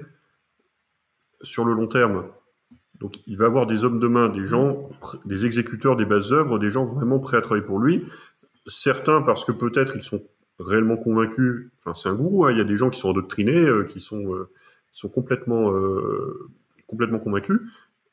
[1.40, 2.26] sur le long terme.
[3.00, 4.88] Donc il va avoir des hommes de main, des gens,
[5.24, 8.04] des exécuteurs des bases œuvres, des gens vraiment prêts à travailler pour lui.
[8.66, 10.22] Certains parce que peut-être ils sont
[10.58, 11.70] réellement convaincus.
[11.78, 14.00] Enfin c'est un gourou, hein, il y a des gens qui sont endoctrinés, euh, qui
[14.00, 14.48] sont, euh,
[14.92, 16.48] sont complètement, euh,
[16.86, 17.60] complètement convaincus.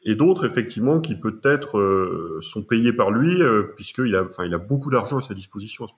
[0.04, 3.40] Et d'autres, effectivement, qui peut-être sont payés par lui,
[3.76, 5.94] puisqu'il a, enfin, il a beaucoup d'argent à sa disposition à ce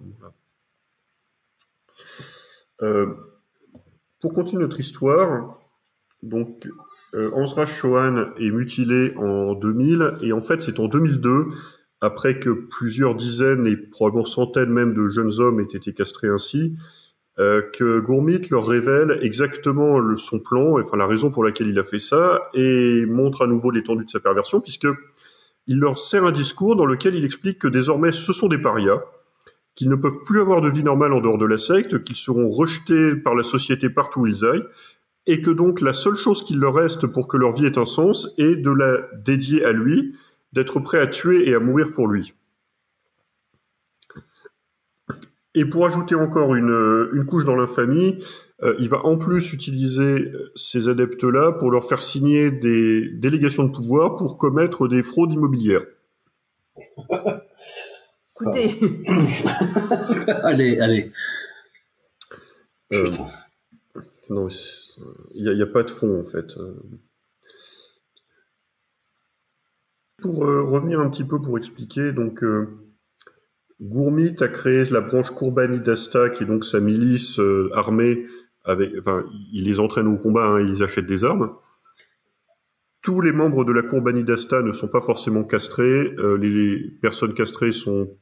[2.81, 3.15] moment-là.
[4.19, 5.57] Pour continuer notre histoire,
[6.21, 6.67] donc
[7.15, 11.45] euh, Ansra Chohan est mutilé en 2000, et en fait c'est en 2002,
[12.02, 16.76] après que plusieurs dizaines et probablement centaines même de jeunes hommes aient été castrés ainsi,
[17.39, 21.80] euh, que Gourmit leur révèle exactement le- son plan, enfin la raison pour laquelle il
[21.80, 24.88] a fait ça, et montre à nouveau l'étendue de sa perversion, puisque
[25.65, 29.02] il leur sert un discours dans lequel il explique que désormais ce sont des parias,
[29.76, 32.49] qu'ils ne peuvent plus avoir de vie normale en dehors de la secte, qu'ils seront
[32.52, 34.65] rejetés par la société partout où ils aillent,
[35.25, 37.86] et que donc la seule chose qu'il leur reste pour que leur vie ait un
[37.86, 40.15] sens est de la dédier à lui,
[40.51, 42.33] d'être prêt à tuer et à mourir pour lui.
[45.55, 48.17] Et pour ajouter encore une, une couche dans l'infamie,
[48.63, 53.65] euh, il va en plus utiliser euh, ces adeptes-là pour leur faire signer des délégations
[53.65, 55.83] de pouvoir pour commettre des fraudes immobilières.
[58.36, 58.79] Écoutez,
[60.43, 61.12] allez, allez.
[62.93, 63.12] Euh,
[64.29, 64.82] non, c'est-
[65.34, 66.58] il n'y a, pas de fond en fait.
[66.58, 66.73] Euh,
[70.23, 72.84] Pour euh, revenir un petit peu pour expliquer, donc euh,
[73.82, 78.25] Gourmit a créé la branche Kourbani d'Asta, qui est donc sa milice euh, armée.
[78.65, 81.53] Enfin, il les entraîne au combat, hein, il les achète des armes.
[83.01, 86.13] Tous les membres de la Kourbani d'Asta ne sont pas forcément castrés.
[86.17, 88.17] euh, les personnes castrées sont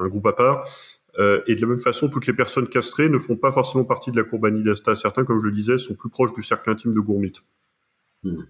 [0.00, 0.68] un groupe à part.
[1.18, 4.10] Euh, et de la même façon, toutes les personnes castrées ne font pas forcément partie
[4.10, 4.96] de la Kourbani d'Asta.
[4.96, 7.32] Certains, comme je le disais, sont plus proches du cercle intime de Gourmit.
[8.22, 8.42] Hmm.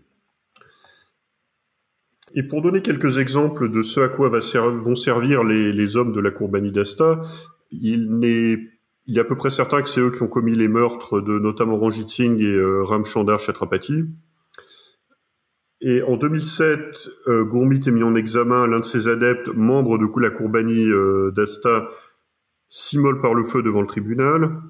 [2.34, 5.96] Et pour donner quelques exemples de ce à quoi va ser- vont servir les, les
[5.96, 7.20] hommes de la Kourbani d'Asta,
[7.70, 8.58] il, n'est-
[9.06, 11.38] il est à peu près certain que c'est eux qui ont commis les meurtres de
[11.38, 14.04] notamment Ranjit Singh et euh, Ramchandar Chatrapati.
[15.80, 16.80] Et en 2007,
[17.28, 18.66] euh, Gourmit est mis en examen.
[18.66, 21.88] L'un de ses adeptes, membre de la Kourbani euh, d'Asta,
[22.74, 24.60] s'immole par le feu devant le tribunal.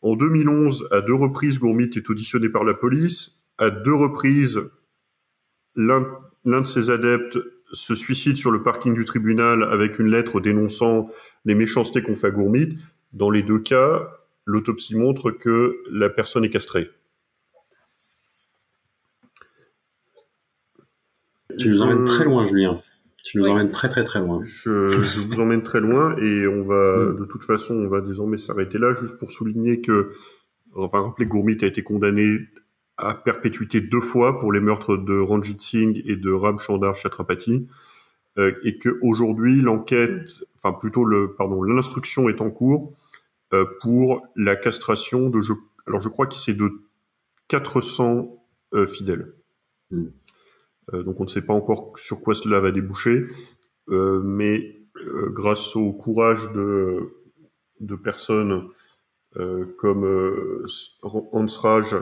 [0.00, 3.44] En 2011, à deux reprises, Gourmit est auditionné par la police.
[3.58, 4.62] À deux reprises,
[5.76, 6.00] l'un
[6.46, 7.38] de ses adeptes
[7.72, 11.08] se suicide sur le parking du tribunal avec une lettre dénonçant
[11.44, 12.78] les méchancetés qu'on fait à Gourmit.
[13.12, 14.08] Dans les deux cas,
[14.46, 16.90] l'autopsie montre que la personne est castrée.
[21.58, 22.80] Tu nous emmènes très loin, Julien.
[23.24, 23.50] Tu nous Oui.
[23.50, 24.40] emmènes très très très loin.
[24.44, 27.16] Je, je vous emmène très loin et on va, Mm.
[27.20, 30.12] de toute façon, on va désormais s'arrêter là, juste pour souligner que,
[30.74, 32.38] on va rappeler que Gourmit a été condamné
[32.96, 37.66] à perpétuité deux fois pour les meurtres de Ranjit Singh et de Ramchandar Chatrapati,
[38.38, 42.92] euh, et que aujourd'hui l'enquête, enfin plutôt le, pardon, l'instruction est en cours
[43.52, 45.52] euh, pour la castration de, je,
[45.86, 46.70] alors je crois que c'est de
[47.48, 48.38] 400
[48.74, 49.32] euh, fidèles.
[49.90, 50.04] Mm.
[50.94, 53.26] Euh, donc on ne sait pas encore sur quoi cela va déboucher,
[53.88, 58.68] euh, mais euh, grâce au courage de, personnes
[59.78, 60.64] comme
[61.32, 61.94] Hansraj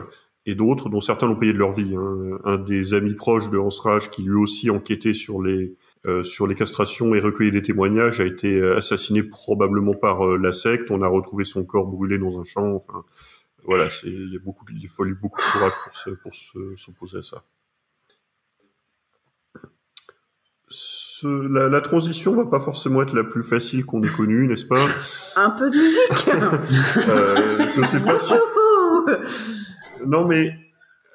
[0.47, 1.95] et d'autres, dont certains l'ont payé de leur vie.
[1.95, 2.39] hein.
[2.43, 5.75] Un des amis proches de Hansraj, qui lui aussi enquêtait sur les
[6.23, 10.89] sur les castrations et recueillait des témoignages, a été assassiné probablement par la secte.
[10.91, 12.73] On a retrouvé son corps brûlé dans un champ.
[12.73, 13.03] Enfin,
[13.63, 17.21] voilà, il y beaucoup, il a beaucoup de courage pour se, pour se- s'opposer à
[17.21, 17.43] ça.
[20.69, 24.65] Ce- la, la transition va pas forcément être la plus facile qu'on ait connue, n'est-ce
[24.65, 24.85] pas?
[25.35, 26.27] Un peu de musique.
[27.09, 28.33] euh, Je sais pas si
[30.05, 30.53] Non, mais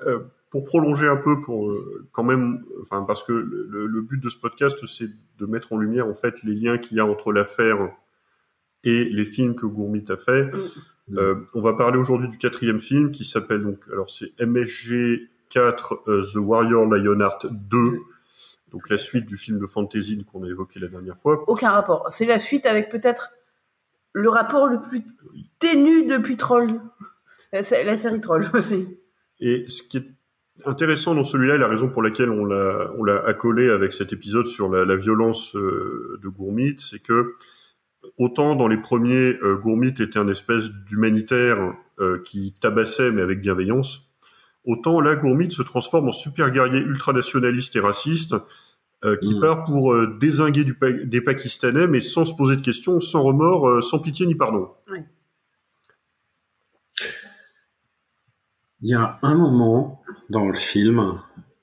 [0.07, 0.19] euh,
[0.51, 4.29] pour prolonger un peu, pour euh, quand même, enfin parce que le, le but de
[4.29, 7.33] ce podcast, c'est de mettre en lumière en fait les liens qu'il y a entre
[7.33, 7.90] l'affaire
[8.85, 10.45] et les films que Gourmit a fait.
[11.09, 11.19] Mm.
[11.19, 16.03] Euh, on va parler aujourd'hui du quatrième film qui s'appelle donc, alors c'est MSG 4
[16.09, 17.99] euh, The Warrior Lionheart 2.
[18.75, 21.45] Donc la suite du film de fantasy qu'on a évoqué la dernière fois.
[21.47, 22.09] Aucun rapport.
[22.11, 23.31] C'est la suite avec peut-être
[24.13, 25.01] le rapport le plus
[25.61, 26.81] ténu depuis Troll.
[27.53, 28.99] La, la série Troll aussi.
[29.39, 30.07] Et ce qui est
[30.67, 34.47] intéressant dans celui-là, la raison pour laquelle on l'a on l'a accolé avec cet épisode
[34.47, 37.35] sur la, la violence euh, de Gourmit, c'est que
[38.19, 43.41] autant dans les premiers, euh, Gourmit était un espèce d'humanitaire euh, qui tabassait mais avec
[43.41, 44.11] bienveillance,
[44.64, 48.35] autant là Gourmit se transforme en super guerrier ultranationaliste et raciste
[49.05, 49.40] euh, qui Mm.
[49.40, 53.22] part pour euh, désinguer du Pa- des Pakistanais mais sans se poser de questions, sans
[53.22, 54.68] remords, euh, sans pitié ni pardon.
[58.83, 61.18] Il y a un moment dans le film,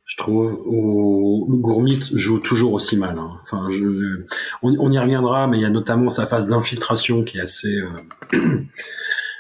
[0.06, 3.18] je trouve, où Gourmit joue toujours aussi mal.
[3.20, 3.38] hein.
[3.44, 4.26] Enfin, je,
[4.64, 7.76] on, on y reviendra, mais il y a notamment sa phase d'infiltration qui est assez
[8.34, 8.64] euh,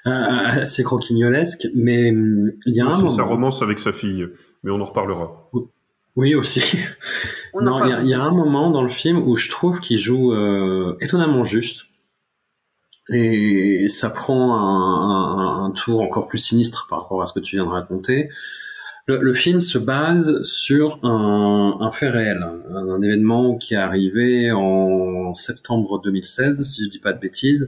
[0.06, 1.68] assez croquignolesque.
[1.76, 3.28] Mais hum, il y a un C'est sa moment.
[3.28, 4.28] romance avec sa fille,
[4.64, 5.50] mais on en reparlera.
[6.16, 6.62] Oui aussi.
[7.54, 9.98] On non, il y, a- y un moment dans le film où je trouve qu'il
[9.98, 11.88] joue euh, étonnamment juste.
[13.10, 17.40] Et ça prend un, un- un tour encore plus sinistre par rapport à ce que
[17.42, 18.30] tu viens de raconter.
[19.08, 23.78] Le, le film se base sur un, un fait réel, un, un événement qui est
[23.78, 27.68] arrivé en septembre 2016, si je dis pas de bêtises.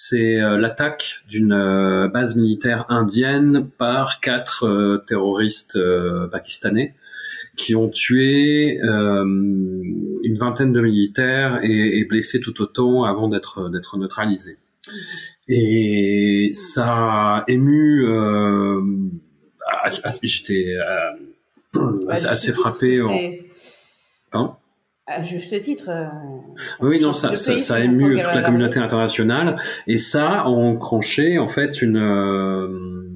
[0.00, 6.94] C'est euh, l'attaque d'une euh, base militaire indienne par quatre euh, terroristes euh, pakistanais
[7.56, 13.70] qui ont tué euh, une vingtaine de militaires et, et blessé tout autant avant d'être
[13.70, 14.58] d'être neutralisés.
[15.48, 18.06] Et ça a ému.
[18.06, 18.80] Euh,
[20.22, 23.02] J'étais euh, assez, assez frappé.
[23.02, 23.10] En...
[24.30, 24.54] Pardon
[25.10, 25.88] À juste titre.
[25.88, 26.04] euh,
[26.80, 30.44] oui, non, ça, ça, ça a ému toute la guerre communauté internationale et ça a
[30.44, 33.08] enclenché en fait une euh,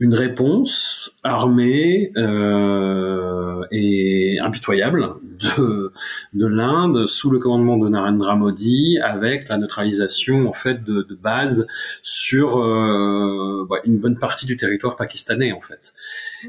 [0.00, 5.92] une réponse armée euh, et impitoyable de
[6.34, 11.14] de l'Inde sous le commandement de Narendra Modi avec la neutralisation en fait de, de
[11.14, 11.66] base
[12.02, 15.94] sur euh, bah, une bonne partie du territoire pakistanais en fait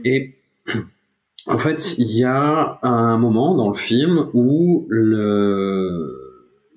[0.04, 0.36] et
[1.48, 6.22] en fait, il y a un moment dans le film où le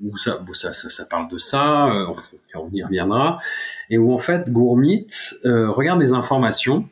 [0.00, 2.06] où ça, où ça, ça, ça parle de ça, euh,
[2.54, 3.38] on y reviendra,
[3.90, 5.08] et où en fait Gourmit
[5.44, 6.88] euh, regarde les informations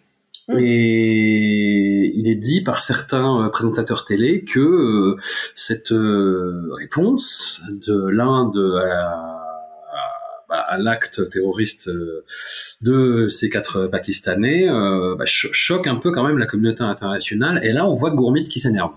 [0.48, 0.58] Mm.
[0.60, 5.16] et il est dit par certains euh, présentateurs télé que euh,
[5.56, 9.35] cette réponse de l'Inde à,
[10.66, 12.24] à, l'acte terroriste euh,
[12.80, 17.60] de ces quatre Pakistanais euh, bah, cho- choque un peu quand même la communauté internationale.
[17.62, 18.92] Et là, on voit Gourmit qui s'énerve.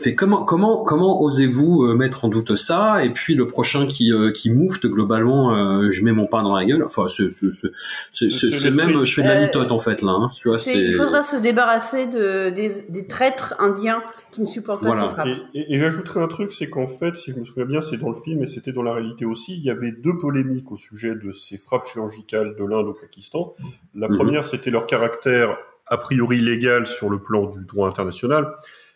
[0.00, 3.04] Fait comment comment comment osez-vous euh, mettre en doute ça?
[3.04, 6.54] Et puis le prochain qui euh, qui moufte globalement, euh, je mets mon pain dans
[6.54, 6.82] la gueule.
[6.84, 10.10] Enfin, c'est même je fais de la Euh, litote en fait là.
[10.12, 14.82] hein, tu vois, il faudra se débarrasser de, des, des traîtres indiens qui ne supportent
[14.82, 15.08] pas Voilà.
[15.08, 15.28] ces frappes.
[15.54, 17.96] Et, et- et j'ajouterais un truc, c'est qu'en fait, si je me souviens bien, c'est
[17.96, 20.76] dans le film et c'était dans la réalité aussi, il y avait deux polémiques au
[20.76, 23.52] sujet de ces frappes chirurgicales de l'Inde au Pakistan.
[23.94, 24.16] La Mhm.
[24.16, 25.56] première, c'était leur caractère
[25.86, 28.54] a priori légal sur le plan du droit international.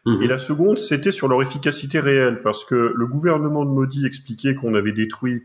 [0.08, 0.22] Mhm.
[0.22, 4.54] Et la seconde, c'était sur leur efficacité réelle, parce que le gouvernement de Modi expliquait
[4.54, 5.44] qu'on avait détruit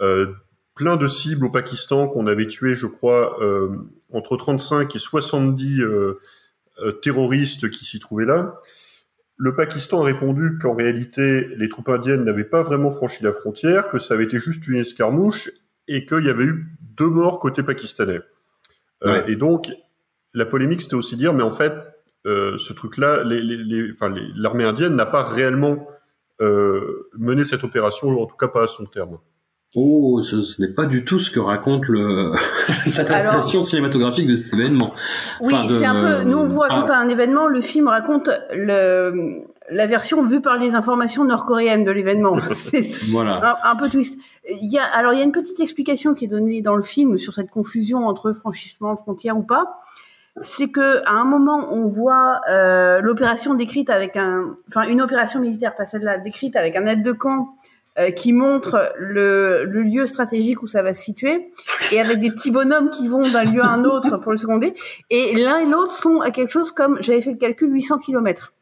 [0.00, 0.26] euh,
[0.74, 3.68] plein de cibles au Pakistan, qu'on avait tué, je crois, euh,
[4.12, 6.18] entre 35 et 70 euh,
[6.82, 8.60] euh, terroristes qui s'y trouvaient là.
[9.36, 13.88] Le Pakistan a répondu qu'en réalité, les troupes indiennes n'avaient pas vraiment franchi la frontière,
[13.88, 15.50] que ça avait été juste une escarmouche
[15.88, 18.20] et qu'il y avait eu deux morts côté pakistanais.
[19.04, 19.24] Euh, Ouais.
[19.30, 19.66] Et donc,
[20.34, 21.72] la polémique, c'était aussi dire, mais en fait,
[22.26, 25.86] euh, ce truc-là, les, les, les- enfin, les- l'armée indienne n'a pas réellement
[26.40, 29.18] euh, mené cette opération, ou en tout cas pas à son terme.
[29.76, 32.32] Oh, ce, ce n'est pas du tout ce que raconte le
[32.96, 34.92] l'adaptation cinématographique de cet événement.
[35.40, 36.28] Oui, Enfin, de- c'est un peu.
[36.30, 36.98] Nous, on vous raconte Ah.
[37.00, 37.48] un événement.
[37.48, 42.36] Le film raconte le, la version vue par les informations nord-coréennes de l'événement.
[43.10, 43.58] Voilà.
[43.64, 44.18] un, un peu twist.
[44.48, 46.82] Il y a, alors, il y a une petite explication qui est donnée dans le
[46.82, 49.80] film sur cette confusion entre franchissement de frontière ou pas.
[50.40, 55.40] C'est que à un moment, on voit euh, l'opération décrite avec un, enfin, une opération
[55.40, 57.54] militaire, pas celle-là, décrite avec un aide de camp
[57.96, 61.52] euh, qui montre le, le lieu stratégique où ça va se situer,
[61.92, 64.74] et avec des petits bonhommes qui vont d'un lieu à un autre pour le seconder.
[65.10, 68.52] Et l'un et l'autre sont à quelque chose comme, j'avais fait le calcul, 800 kilomètres.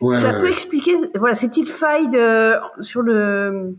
[0.00, 0.52] Ouais, ça ouais, peut ouais.
[0.52, 3.74] expliquer, voilà, ces petites failles de, sur le,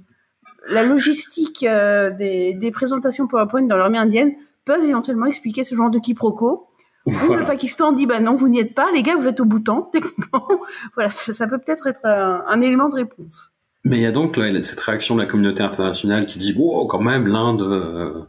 [0.67, 4.33] la logistique euh, des, des présentations PowerPoint dans l'armée indienne
[4.65, 6.67] peuvent éventuellement expliquer ce genre de quiproquo
[7.05, 9.45] Ou le Pakistan dit bah non, vous n'y êtes pas, les gars, vous êtes au
[9.45, 9.89] Bhoutan,
[10.95, 13.51] voilà, ça, ça peut peut-être être un, un élément de réponse.
[13.83, 16.85] Mais il y a donc là, cette réaction de la communauté internationale qui dit oh
[16.85, 18.21] quand même l'Inde euh,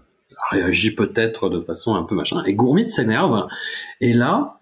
[0.50, 3.46] réagit peut-être de façon un peu machin et Gourmit s'énerve
[4.00, 4.60] et là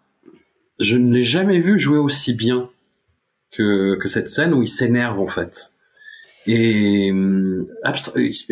[0.80, 2.68] je ne l'ai jamais vu jouer aussi bien
[3.52, 5.74] que, que cette scène où il s'énerve en fait.
[6.52, 7.64] Et euh,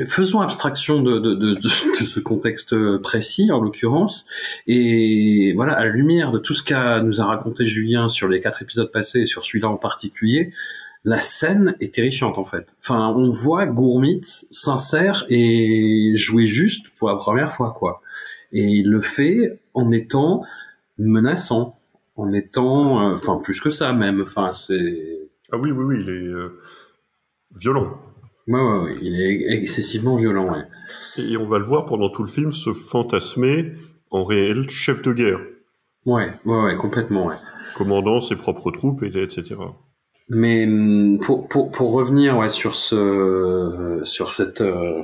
[0.07, 4.26] faisons abstraction de, de, de, de, ce contexte précis en l'occurrence.
[4.66, 8.40] Et voilà, à la lumière de tout ce qu'a nous a raconté Julien sur les
[8.40, 10.53] quatre épisodes passés et sur celui-là en particulier,
[11.05, 12.76] la scène est terrifiante en fait.
[12.80, 18.01] Enfin, on voit Gourmit sincère et jouer juste pour la première fois quoi.
[18.53, 20.44] Et il le fait en étant
[20.99, 21.78] menaçant,
[22.16, 24.22] en étant, euh, enfin plus que ça même.
[24.22, 25.28] Enfin, c'est.
[25.51, 26.59] Ah oui, oui, oui, il est euh,
[27.57, 27.99] violent.
[28.46, 30.53] Ouais, ouais, ouais, il est excessivement violent.
[30.53, 30.64] Ouais.
[31.18, 33.72] Et on va le voir pendant tout le film se fantasmer
[34.11, 35.40] en réel chef de guerre.
[36.07, 37.26] Ouais, ouais, ouais, complètement.
[37.26, 37.34] Ouais.
[37.74, 39.57] Commandant ses propres troupes, et, etc.
[40.30, 45.03] Mais hum, pour, pour, pour revenir ouais, sur ce sur cette euh,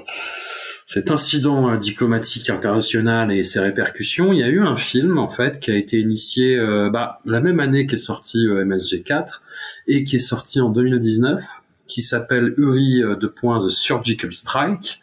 [0.86, 5.30] cet incident euh, diplomatique international et ses répercussions, il y a eu un film en
[5.30, 9.40] fait qui a été initié euh, bah, la même année qu'est sorti MSG4
[9.88, 11.42] et qui est sorti en 2019,
[11.86, 15.00] qui s'appelle Uri de point The Surgical Strike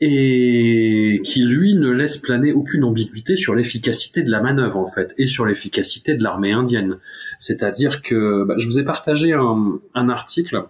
[0.00, 5.14] et qui lui ne laisse planer aucune ambiguïté sur l'efficacité de la manœuvre en fait
[5.18, 6.98] et sur l'efficacité de l'armée indienne.
[7.38, 10.64] C'est-à-dire que bah, je vous ai partagé un, article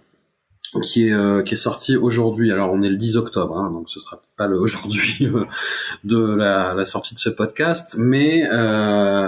[0.83, 2.51] qui est euh, qui est sorti aujourd'hui.
[2.51, 5.45] Alors on est le 10 octobre, hein, donc ce sera pas le aujourd'hui euh,
[6.03, 9.27] de la, la, sortie de ce podcast, mais euh,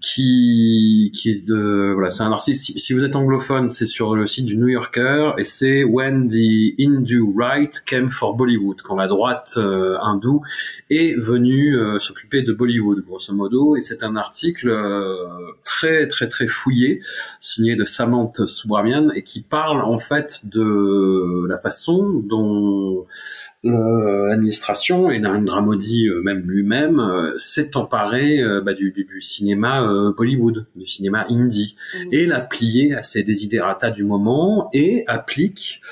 [0.00, 4.26] qui qui est de voilà c'est un article si, vous êtes anglophone c'est sur le
[4.26, 9.06] site du New Yorker et c'est When the Hindu right came for Bollywood quand la
[9.06, 10.42] droite euh, hindoue
[10.88, 13.76] est venue euh, s'occuper de Bollywood grosso modo.
[13.76, 15.26] Et c'est un article euh,
[15.64, 17.00] très très très fouillé
[17.40, 23.06] signé de Samantha Subramanian et qui parle en fait de la façon dont
[23.62, 29.86] l'administration et Narendra Modi euh, même lui-même euh, s'est emparé euh, bah, du, du, cinéma
[30.16, 32.08] Bollywood, du cinéma indie, mmh.
[32.12, 35.82] et l'a plié à ses désidératas du moment et applique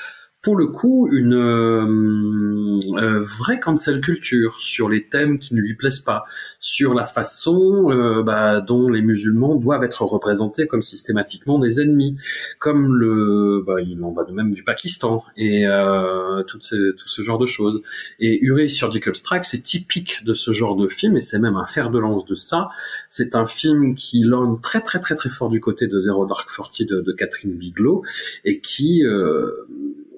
[0.41, 5.75] pour le coup une euh, euh, vraie cancel culture sur les thèmes qui ne lui
[5.75, 6.23] plaisent pas,
[6.59, 12.17] sur la façon euh, bah, dont les musulmans doivent être représentés comme systématiquement des ennemis,
[12.57, 17.09] comme le, bah, il en va de même du Pakistan et euh, tout, ce, tout
[17.09, 17.81] ce genre de choses.
[18.19, 21.65] Et Uri Surgical Strike, c'est typique de ce genre de film et c'est même un
[21.65, 22.69] fer de lance de ça.
[23.09, 26.49] C'est un film qui lorgne très très très très fort du côté de Zero Dark
[26.49, 28.03] Forty de, de Catherine Bigelow
[28.45, 29.51] et qui euh,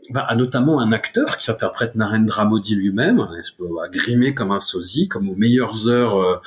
[0.10, 3.28] bah, a notamment un acteur qui interprète Narendra Modi lui-même,
[3.92, 6.38] grimé comme un sosie, comme aux meilleures heures euh,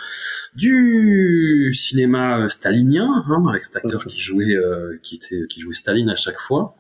[0.55, 5.75] du cinéma euh, stalinien, hein, avec cet acteur qui jouait, euh, qui était, qui jouait
[5.75, 6.75] Staline à chaque fois.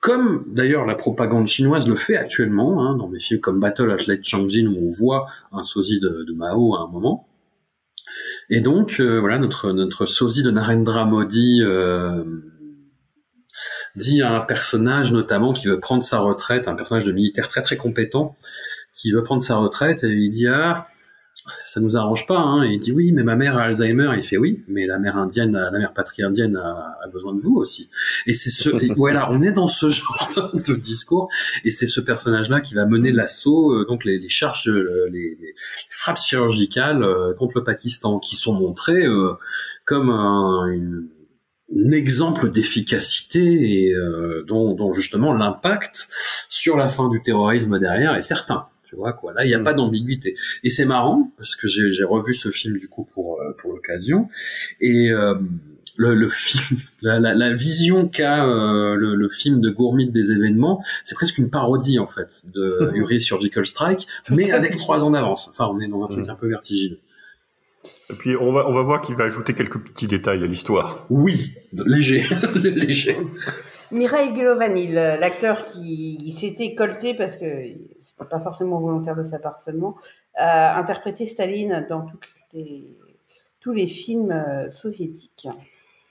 [0.00, 4.04] Comme d'ailleurs la propagande chinoise le fait actuellement, hein, dans des films comme Battle at
[4.08, 7.28] Lake Changjin où on voit un sosie de, de Mao à un moment.
[8.50, 11.62] Et donc voilà notre notre sosie de Narendra Modi
[13.96, 17.62] dit à un personnage notamment qui veut prendre sa retraite, un personnage de militaire très
[17.62, 18.36] très compétent,
[18.92, 20.86] qui veut prendre sa retraite et il dit ah
[21.66, 22.62] ça nous arrange pas hein.
[22.62, 24.98] et il dit oui mais ma mère a Alzheimer et il fait oui mais la
[24.98, 27.90] mère indienne la mère patrie indienne a, besoin de vous aussi
[28.26, 31.28] et c'est ce voilà on est dans ce genre de, discours
[31.64, 35.36] et c'est ce personnage là qui va mener l'assaut euh, donc les, charges euh, les,
[35.90, 39.04] frappes chirurgicales euh, contre le Pakistan qui sont montrées
[39.84, 41.11] comme un, une un
[41.92, 46.08] exemple d'efficacité et euh, dont, dont, justement l'impact
[46.48, 48.66] sur la fin du terrorisme derrière est certain.
[48.84, 49.64] Tu vois quoi Là, il n'y a mm.
[49.64, 50.36] pas d'ambiguïté.
[50.64, 54.28] Et c'est marrant parce que j'ai revu ce film du coup pour euh, pour l'occasion
[54.80, 55.34] et euh,
[55.96, 60.32] le, le, film, la, la, la vision qu'a euh, le, le, film de Gourmit des
[60.32, 65.10] événements, c'est presque une parodie en fait de Uri Surgical Strike, mais avec trois ans
[65.10, 65.48] d'avance.
[65.48, 66.30] Enfin, on est dans un truc mm.
[66.30, 66.98] un peu vertigineux.
[68.12, 71.06] Et puis on va, on va voir qu'il va ajouter quelques petits détails à l'histoire.
[71.10, 73.16] Oui, léger, léger.
[73.90, 77.44] Mireille Gulovani, l'acteur qui s'était colté parce que
[78.06, 79.96] c'était pas forcément volontaire de sa part seulement,
[80.34, 82.06] a interprété Staline dans
[82.52, 82.84] les,
[83.60, 85.48] tous les films euh, soviétiques.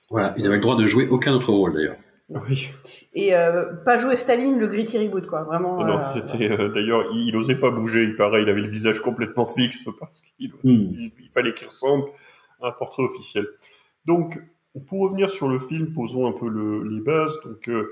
[0.10, 1.98] Voilà, il n'avait le droit de jouer aucun autre rôle d'ailleurs.
[2.30, 2.70] Oui.
[3.14, 5.44] Et euh, pas jouer Staline, le gritty reboot, quoi.
[5.44, 5.84] Vraiment.
[5.84, 8.04] Non, euh, c'était euh, d'ailleurs, il, il osait pas bouger.
[8.04, 10.54] Il paraît, il avait le visage complètement fixe parce qu'il hmm.
[10.64, 12.06] il, il, fallait qu'il ressemble
[12.62, 13.48] à un portrait officiel.
[14.06, 14.42] Donc,
[14.88, 17.38] pour revenir sur le film, posons un peu le, les bases.
[17.44, 17.92] Donc, euh,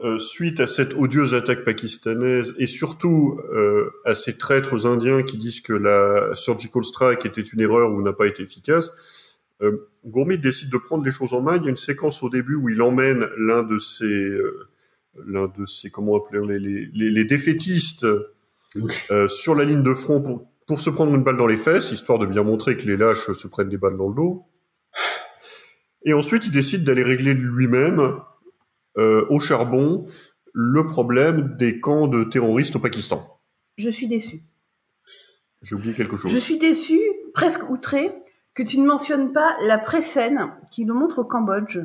[0.00, 3.40] euh, suite à cette odieuse attaque pakistanaise et surtout
[4.04, 8.12] à ces traîtres indiens qui disent que la surgical strike était une erreur ou n'a
[8.12, 8.90] pas été efficace,
[9.62, 11.56] Euh, Gourmet décide de prendre les choses en main.
[11.56, 14.68] Il y a une séquence au début où il emmène l'un de ses, euh,
[15.26, 18.06] l'un de ses, comment appeler les, les, les, les défaitistes
[19.10, 21.92] euh, sur la ligne de front pour, pour se prendre une balle dans les fesses,
[21.92, 24.44] histoire de bien montrer que les lâches se prennent des balles dans le dos.
[26.04, 28.18] Et ensuite, il décide d'aller régler lui-même,
[28.98, 30.04] euh, au charbon,
[30.52, 33.40] le problème des camps de terroristes au Pakistan.
[33.78, 34.40] Je suis déçu.
[35.62, 36.30] J'ai oublié quelque chose.
[36.30, 37.00] Je suis déçu,
[37.32, 38.10] presque outré,
[38.54, 41.78] que tu ne mentionnes pas la pré-scène qui nous montre au Cambodge.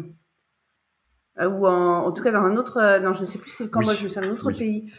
[1.40, 3.50] Euh, ou en, en tout cas dans un autre, euh, non je ne sais plus
[3.52, 4.58] si c'est le Cambodge, Oui, mais c'est un autre oui.
[4.58, 4.94] pays.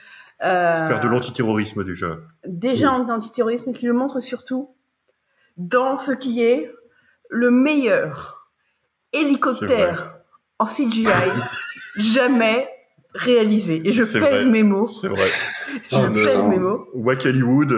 [0.45, 2.16] Euh, Faire de l'antiterrorisme déjà.
[2.47, 4.71] déjà en antiterrorisme, qui le montre surtout
[5.57, 6.73] dans ce qui est
[7.29, 8.49] le meilleur
[9.12, 10.14] hélicoptère
[10.61, 11.07] en CGI
[11.97, 12.69] jamais
[13.14, 13.83] réalisé.
[13.85, 14.47] Et je pèse vrai.
[14.47, 14.89] mes mots.
[14.89, 15.29] C'est vrai.
[15.91, 16.87] Je Ah, pèse mes mots.
[16.95, 17.75] Wack Hollywood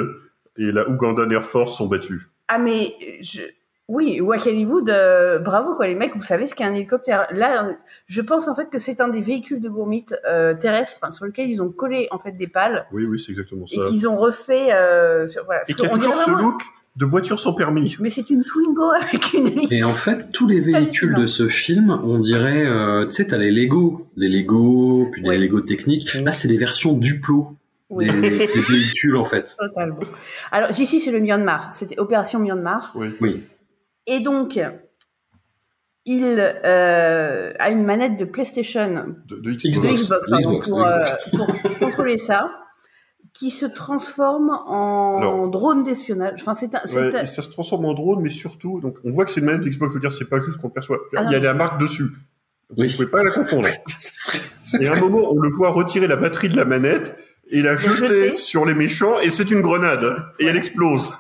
[0.57, 2.31] et la Ugandan Air Force sont battus.
[2.49, 3.41] Ah mais je...
[3.93, 7.27] oui, Wack Hollywood, euh, bravo quoi les mecs, vous savez ce qu'est un hélicoptère.
[7.33, 7.71] Là,
[8.07, 11.25] je pense en fait que c'est un des véhicules de Gourmit euh, terrestres enfin, sur
[11.25, 13.75] lequel ils ont collé en fait des pales Oui, oui, c'est exactement ça.
[13.77, 14.73] et qu'ils ont refait.
[14.73, 16.61] Euh, sur, voilà, Et Parce qui a toujours ce look
[16.97, 17.97] de voiture sans permis.
[18.01, 19.73] Mais c'est une Twingo avec une hélice.
[19.73, 23.39] Et en fait, tous les véhicules de ce film, on dirait, euh, tu sais, t'as
[23.39, 25.39] les Lego, les Lego, puis des Ouais.
[25.39, 26.15] Lego techniques.
[26.15, 27.57] Là, c'est des versions Duplo
[27.91, 28.07] Oui.
[28.09, 29.57] des, des véhicules, en fait.
[29.59, 29.99] Totalement.
[30.53, 31.73] Alors, ici, c'est le Myanmar.
[31.73, 32.93] C'était Opération Myanmar.
[32.95, 33.09] Oui.
[33.21, 33.41] Oui.
[34.11, 34.61] Et donc,
[36.07, 39.95] il euh, a une manette de PlayStation, De, de de Xbox.
[39.95, 41.07] Xbox, de pardon, Xbox, pour, euh,
[41.37, 42.51] pour contrôler ça,
[43.33, 46.41] qui se transforme en drone d'espionnage.
[46.41, 48.99] Enfin, c'est un, c'est Ouais, un- et ça se transforme en drone, mais surtout, donc,
[49.05, 50.73] on voit que c'est une manette d'Xbox, je veux dire, c'est pas juste qu'on le
[50.73, 50.99] perçoit.
[51.17, 52.05] Ah Il y a la marque dessus.
[52.71, 52.93] Vous Oui.
[52.95, 53.69] pouvez pas la confondre.
[54.81, 57.17] Et à un moment, on le voit retirer la batterie de la manette
[57.49, 57.95] et la jeter
[58.29, 58.33] jeter.
[58.33, 60.05] sur les méchants, et c'est une grenade.
[60.39, 61.13] Et elle explose.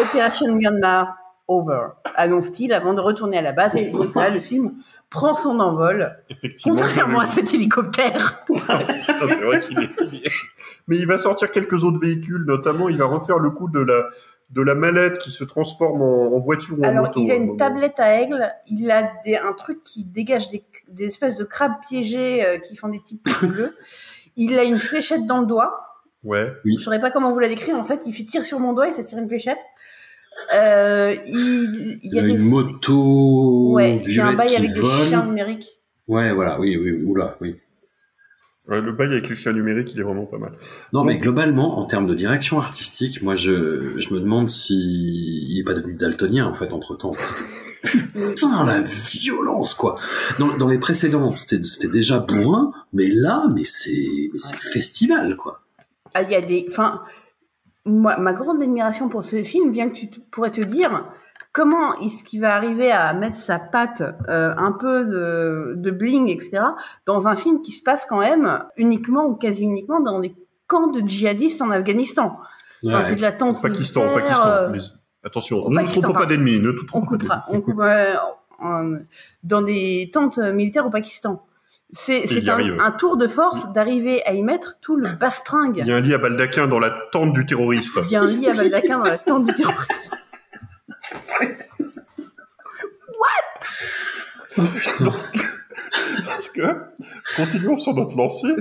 [0.00, 1.16] Opération Myanmar
[1.50, 3.74] over, annonce-t-il avant de retourner à la base.
[3.76, 4.70] Et donc là, le film
[5.10, 6.76] prend son envol, Effectivement.
[6.78, 8.44] contrairement à cet hélicoptère.
[8.48, 10.30] C'est vrai qu'il est- il est-
[10.86, 14.04] Mais il va sortir quelques autres véhicules, notamment, il va refaire le coup de la,
[14.50, 17.20] de la mallette qui se transforme en, en voiture ou en Alors, moto.
[17.20, 20.64] il a un une tablette à aigle, il a des, un truc qui dégage des,
[20.88, 23.76] des espèces de crabes piégés euh, qui font des petits bleus.
[24.36, 25.80] Il a une fléchette dans le doigt.
[26.22, 26.52] Ouais.
[26.64, 27.76] Je saurais pas comment vous la décrire.
[27.76, 29.58] En fait, il fait tire sur mon doigt et ça tire une fléchette.
[30.54, 34.72] Euh, il, il y a une des moto ouais, il y a un bail avec
[34.72, 34.90] des vole.
[35.08, 35.68] chiens numériques.
[36.08, 37.56] Ouais, voilà, oui, oui, oula, oui.
[38.68, 40.52] Ouais, le bail avec les chiens numériques, il est vraiment pas mal.
[40.92, 45.58] Non, mais globalement, en termes de direction artistique, moi, je, je me demande si il
[45.58, 47.42] est pas devenu daltonien, en fait, entre temps, parce que,
[48.30, 49.98] putain, la violence, quoi.
[50.38, 55.36] Dans, dans les précédents, c'était, c'était déjà bourrin, mais là, mais c'est, mais c'est festival,
[55.36, 55.62] quoi.
[56.14, 57.02] Ah, il y a des, enfin,
[57.86, 61.06] moi, ma grande admiration pour ce film vient que tu pourrais te dire
[61.52, 66.28] comment est-ce qu'il va arriver à mettre sa patte euh, un peu de, de bling,
[66.28, 66.60] etc.,
[67.06, 70.34] dans un film qui se passe quand même uniquement ou quasi uniquement dans des
[70.66, 72.38] camps de djihadistes en Afghanistan.
[72.86, 73.02] Enfin, Ouais.
[73.02, 74.46] c'est de la Au tente Pakistan, au Pakistan.
[74.46, 74.80] euh, Les-
[75.22, 77.62] Attention, au ne Pakistan, trompons pas d'ennemis, ne on trompons pas coupera, d'ennemis.
[77.66, 78.14] on coupe, euh,
[78.60, 78.94] en-
[79.42, 81.42] dans des tentes militaires au Pakistan.
[81.92, 85.78] C'est un, tour de force d'arriver à y mettre tout le bastringue.
[85.78, 87.98] Il y a un lit à baldaquin dans la tente du terroriste.
[88.04, 90.10] Il y a un lit à baldaquin dans la tente du terroriste.
[96.26, 96.62] Parce que,
[97.36, 98.54] continuons sur notre lancée,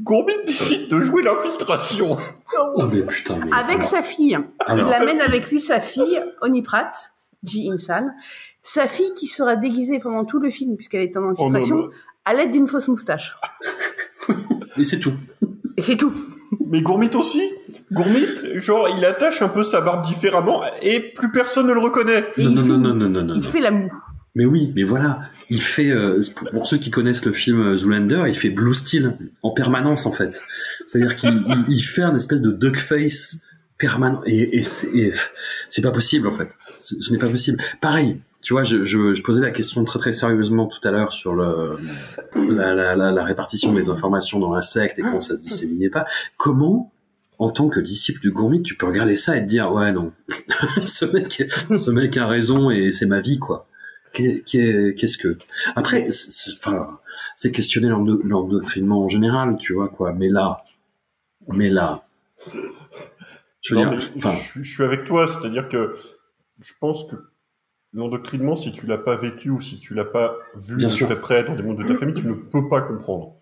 [0.00, 2.16] Gourbit décide de jouer l'infiltration.
[2.58, 3.50] Oh, mais putain, mais.
[3.54, 4.38] Avec sa fille.
[4.66, 7.12] Alors- Il amène avec lui sa fille, Oni Pratt,
[7.44, 8.12] Ji Insan.
[8.62, 11.88] Sa fille qui sera déguisée pendant tout le film, puisqu'elle est en En infiltration,
[12.24, 13.36] à l'aide d'une fausse moustache.
[14.78, 15.14] Et c'est tout.
[15.76, 16.12] Et c'est tout.
[16.68, 17.40] Mais Gourmit aussi.
[17.92, 18.26] Gourmit,
[18.56, 22.24] genre, il attache un peu sa barbe différemment et plus personne ne le reconnaît.
[22.38, 23.48] Non, non, fait- non, non, non, non, non, Il non.
[23.48, 23.92] fait la moue.
[24.34, 27.76] Mais oui, mais voilà, il fait euh, pour, pour ceux qui connaissent le film euh,
[27.76, 30.42] Zoolander, il fait Blue Steel en permanence en fait.
[30.86, 33.38] C'est-à-dire qu'il il, il fait un espèce de duck face
[33.78, 36.48] permanent et, c'est pas possible en fait.
[36.80, 37.62] Ce, n'est pas possible.
[37.80, 41.76] Pareil, tu vois, je, posais la question très très sérieusement tout à l'heure sur le
[42.34, 46.06] la, répartition des informations dans la secte et comment ça se disséminait pas.
[46.36, 46.92] Comment
[47.38, 50.12] en tant que disciple du gourmet, tu peux regarder ça et te dire ouais non,
[50.86, 53.66] ce mec, a raison et c'est ma vie quoi.
[54.12, 55.36] Qu'est- qu'est- Qu'est-ce que?
[55.74, 60.14] Après, c'est- questionner l'endo- l'endoctrinement en général, tu vois quoi.
[60.14, 60.56] Mais là,
[61.48, 62.06] mais là,
[63.68, 65.96] je veux Non, dire, mais enfin, je, suis- je suis avec toi, c'est-à-dire que
[66.60, 67.16] je pense que
[67.92, 71.20] l'endoctrinement, si tu l'as pas vécu ou si tu l'as pas vu Bien de très
[71.20, 73.36] près dans des mondes de ta famille, tu ne peux pas comprendre.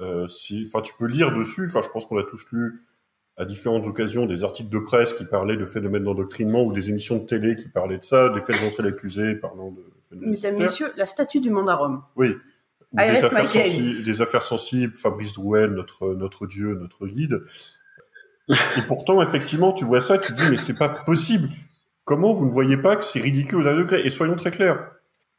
[0.00, 1.66] Euh, si, enfin, tu peux lire dessus.
[1.68, 2.80] Enfin, je pense qu'on a tous lu
[3.36, 7.18] à différentes occasions des articles de presse qui parlaient de phénomènes d'endoctrinement ou des émissions
[7.18, 10.92] de télé qui parlaient de ça, des faits d'entrée l'accusé parlant de phénomènes Mesdames, messieurs,
[10.96, 12.02] la statue du mandarum.
[12.16, 12.36] Oui.
[12.92, 17.42] Ou I des, affaires sensi- des affaires sensibles, Fabrice Drouel, notre, notre dieu, notre guide.
[18.48, 21.48] Et pourtant, effectivement, tu vois ça, tu te dis, mais c'est pas possible.
[22.04, 24.90] Comment vous ne voyez pas que c'est ridicule d'un degré Et soyons très clairs.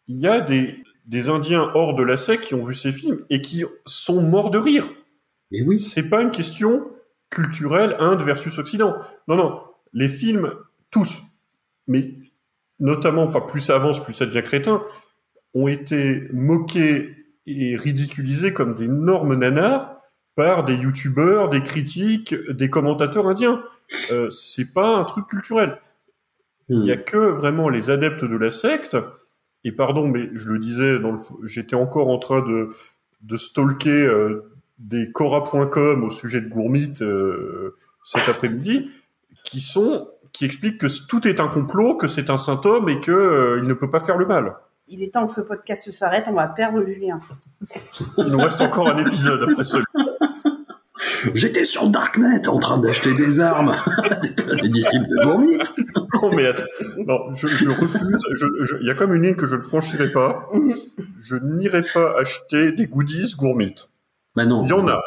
[0.08, 3.26] Il y a des, des Indiens hors de la secte qui ont vu ces films
[3.30, 4.90] et qui sont morts de rire.
[5.52, 5.78] Mais oui.
[5.78, 6.88] C'est pas une question
[7.30, 8.96] culturelle Inde versus Occident.
[9.28, 9.62] Non, non.
[9.94, 10.54] Les films,
[10.92, 11.22] tous,
[11.88, 12.16] mais
[12.80, 14.82] notamment, enfin, plus ça avance, plus ça devient crétin,
[15.54, 19.93] ont été moqués et ridiculisés comme d'énormes nanars
[20.36, 23.64] par des youtubeurs, des critiques, des commentateurs indiens.
[24.12, 25.80] Euh, c'est pas un truc culturel.
[26.70, 28.98] Il y a que vraiment les adeptes de la secte.
[29.64, 32.70] Et pardon, mais je le disais, dans le, j'étais encore en train de,
[33.22, 38.92] de stalker euh, des cora.com au sujet de Gourmit euh, cet après-midi,
[39.46, 43.12] qui sont qui expliquent que tout est un complot, que c'est un symptôme et que
[43.12, 44.56] euh, il ne peut pas faire le mal.
[44.88, 47.22] Il est temps que ce podcast s'arrête, on va perdre Julien.
[48.18, 49.86] Il nous reste encore un épisode après celui.
[51.34, 53.76] J'étais sur Darknet en train d'acheter des armes.
[54.62, 55.58] des disciples de Gourmit.
[56.22, 56.64] Non mais attends,
[57.06, 58.78] non, je, je refuse.
[58.82, 60.48] Il y a comme une ligne que je ne franchirai pas.
[61.22, 63.76] Je n'irai pas acheter des goodies Gourmit.
[64.36, 64.62] Bah non.
[64.62, 65.02] Il y en a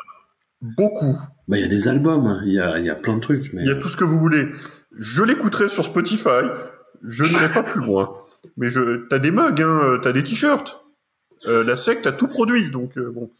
[0.61, 1.17] beaucoup.
[1.49, 3.53] Bah il y a des albums, il y a, y a plein de trucs.
[3.53, 3.63] Mais...
[3.63, 4.49] Il y a tout ce que vous voulez.
[4.99, 6.43] Je l'écouterai sur Spotify.
[7.03, 8.15] Je n'irai pas plus loin.
[8.57, 10.85] Mais je, t'as des mugs, hein, t'as des t-shirts.
[11.47, 13.31] Euh, la secte a tout produit, donc euh, bon,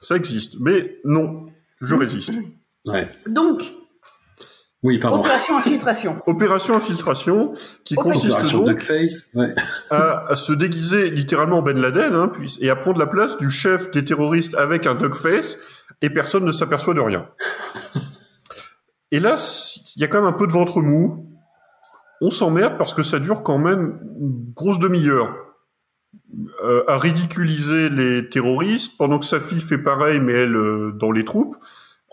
[0.00, 0.56] ça existe.
[0.60, 1.46] Mais non,
[1.80, 2.32] je résiste.
[2.86, 3.10] Ouais.
[3.26, 3.72] Donc,
[4.82, 5.18] Oui, pardon.
[5.20, 6.16] opération infiltration.
[6.26, 7.52] Opération infiltration
[7.84, 9.28] qui Opération consiste donc Duckface.
[9.34, 9.54] Ouais.
[9.90, 13.36] à, à se déguiser littéralement en Ben Laden hein, puis, et à prendre la place
[13.38, 15.58] du chef des terroristes avec un dog face
[16.02, 17.26] et personne ne s'aperçoit de rien.
[19.12, 19.36] Et là,
[19.96, 21.32] il y a quand même un peu de ventre mou.
[22.20, 25.34] On s'emmerde parce que ça dure quand même une grosse demi-heure
[26.64, 31.10] euh, à ridiculiser les terroristes pendant que sa fille fait pareil, mais elle euh, dans
[31.12, 31.56] les troupes,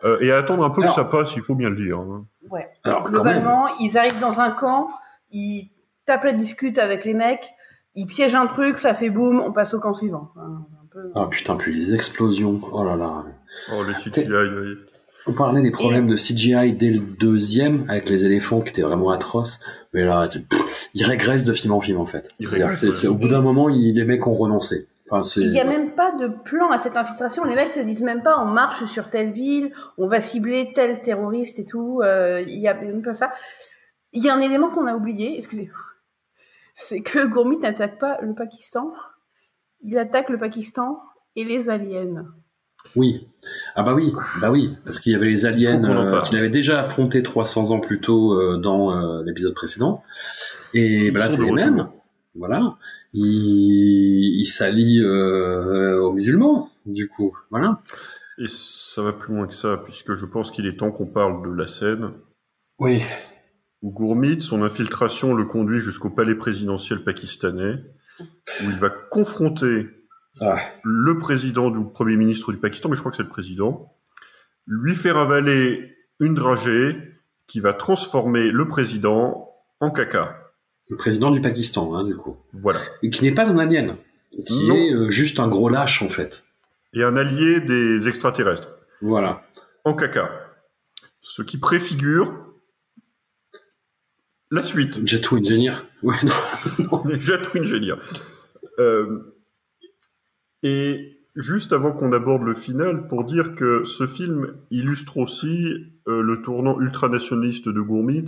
[0.03, 1.99] euh, et à attendre un peu Alors- que ça passe, il faut bien le dire.
[1.99, 2.25] hein.
[2.49, 2.69] Ouais.
[2.83, 3.03] Alors.
[3.03, 4.89] Globalement, ils arrivent dans un camp,
[5.31, 5.71] ils
[6.05, 7.49] tapent la discute avec les mecs,
[7.95, 10.31] ils piègent un truc, ça fait boum, on passe au camp suivant.
[10.35, 12.59] Enfin, un peu- Ah putain, puis les explosions.
[12.71, 13.23] Oh là là.
[13.73, 14.75] Oh, les CGI, oui.
[15.25, 19.09] On parlait des problèmes de CGI dès le deuxième, avec les éléphants qui étaient vraiment
[19.11, 19.59] atroces.
[19.93, 22.29] Mais là, pff, ils régressent de film en film, en fait.
[22.73, 24.87] C'est- au bout d'un moment, ils- les mecs ont renoncé.
[25.09, 25.27] Enfin.
[25.41, 27.43] Il n'y a même pas de plan à cette infiltration.
[27.45, 31.01] Les mecs te disent même pas on marche sur telle ville, on va cibler tel
[31.01, 32.01] terroriste et tout.
[32.03, 33.31] Euh, Il y a même pas ça.
[34.13, 35.69] Il y a un élément qu'on a oublié, excusez
[36.75, 38.91] c'est que Gourmit n'attaque pas le Pakistan,
[39.81, 40.99] il attaque le Pakistan
[41.35, 42.25] et les aliens.
[42.95, 43.27] Oui.
[43.75, 46.79] Ah bah oui, bah oui, parce qu'il y avait les aliens euh, qu'il avait déjà
[46.79, 50.03] affrontés 300 ans plus tôt euh, dans euh, l'épisode précédent.
[50.73, 51.89] Et bah là, c'est les mêmes.
[52.35, 52.77] Voilà.
[54.45, 57.35] S'allient euh, aux musulmans, du coup.
[57.51, 57.81] Voilà.
[58.37, 61.43] Et ça va plus loin que ça, puisque je pense qu'il est temps qu'on parle
[61.47, 62.11] de la scène
[62.79, 63.01] Oui.
[63.81, 67.75] où Gourmit, son infiltration le conduit jusqu'au palais présidentiel pakistanais,
[68.19, 69.87] où il va confronter
[70.41, 70.57] Ah.
[70.83, 73.93] le président ou le premier ministre du Pakistan, mais je crois que c'est le président,
[74.65, 76.97] lui faire avaler une dragée
[77.47, 80.39] qui va transformer le président en caca.
[80.89, 82.37] Le président du Pakistan, hein, du coup.
[82.53, 82.79] Voilà.
[83.03, 83.97] Et qui n'est pas un alien.
[84.47, 84.75] Qui Non.
[84.75, 86.43] est euh, juste un gros lâche, en fait.
[86.93, 88.69] Et un allié des extraterrestres.
[89.01, 89.43] Voilà.
[89.85, 90.29] En caca.
[91.21, 92.33] Ce qui préfigure
[94.51, 95.07] la suite.
[95.07, 95.73] Jet Engineer.
[96.01, 97.03] Ouais, non.
[98.79, 99.32] Euh,
[100.63, 106.21] et juste avant qu'on aborde le final, pour dire que ce film illustre aussi euh,
[106.21, 108.25] le tournant ultranationaliste de Gourmit.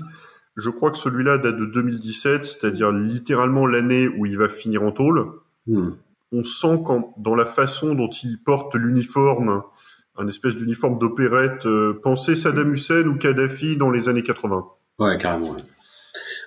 [0.55, 4.91] Je crois que celui-là date de 2017, c'est-à-dire littéralement l'année où il va finir en
[4.91, 5.25] tôle.
[5.67, 5.91] Hmm.
[6.31, 9.63] On sent quand, dans la façon dont il porte l'uniforme,
[10.17, 14.65] un espèce d'uniforme d'opérette, euh, penser Saddam Hussein ou Kadhafi dans les années 80.
[14.99, 15.51] Ouais, carrément.
[15.51, 15.57] ouais.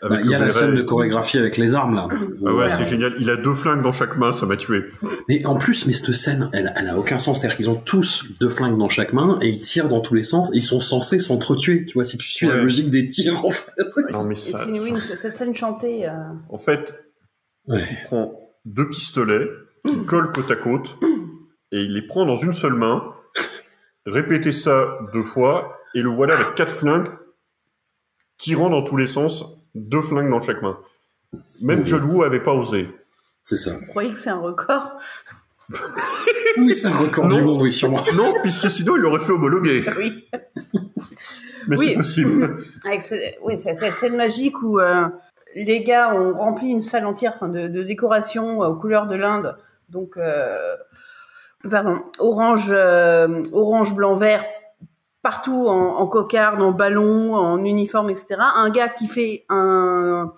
[0.02, 2.08] Bah, Il y a la scène de chorégraphie avec les armes, là.
[2.46, 3.14] Ah ouais, c'est génial.
[3.18, 4.84] Il a deux flingues dans chaque main, ça m'a tué.
[5.28, 7.40] Mais en plus, mais cette scène, elle, elle a aucun sens.
[7.40, 10.22] C'est-à-dire qu'ils ont tous deux flingues dans chaque main et ils tirent dans tous les
[10.22, 11.84] sens et ils sont censés s'entretuer.
[11.86, 13.72] Tu vois, si tu suis la logique des tirs, en fait.
[14.12, 16.08] Non, mais Et ça, c'est- oui, cette scène chantée.
[16.08, 16.12] euh,
[16.48, 16.94] En fait,
[17.66, 17.86] Ouais.
[17.90, 19.46] il prend deux pistolets
[19.86, 20.96] qu'il colle côte à côte
[21.72, 23.04] et il les prend dans une seule main.
[24.06, 27.08] Répétez ça deux fois et le voilà avec quatre flingues
[28.38, 29.44] tirant dans tous les sens,
[29.78, 30.78] deux flingues dans chaque main.
[31.62, 31.84] Même Mhm.
[31.86, 32.88] John Woo avait pas osé.
[33.42, 33.72] C'est ça.
[33.72, 34.98] Vous croyez que c'est un record?
[36.56, 37.44] Oui, c'est un record du Non.
[37.44, 38.02] monde, oui, sûrement.
[38.16, 39.84] Non, puisque sinon il aurait fait homologuer.
[39.96, 40.28] Oui.
[41.68, 41.88] Mais Oui.
[41.90, 42.58] c'est possible.
[42.84, 43.14] Avec ce-
[43.44, 45.06] oui, c'est cette scène magique où euh,
[45.54, 49.56] les gars ont rempli une salle entière de, de décoration euh, aux couleurs de l'Inde.
[49.90, 50.56] Donc, euh,
[51.70, 54.44] pardon, orange, euh, orange, blanc, vert,
[55.22, 58.36] partout en, en cocarde, en ballon, en uniforme, etc.
[58.56, 60.32] Un gars qui fait un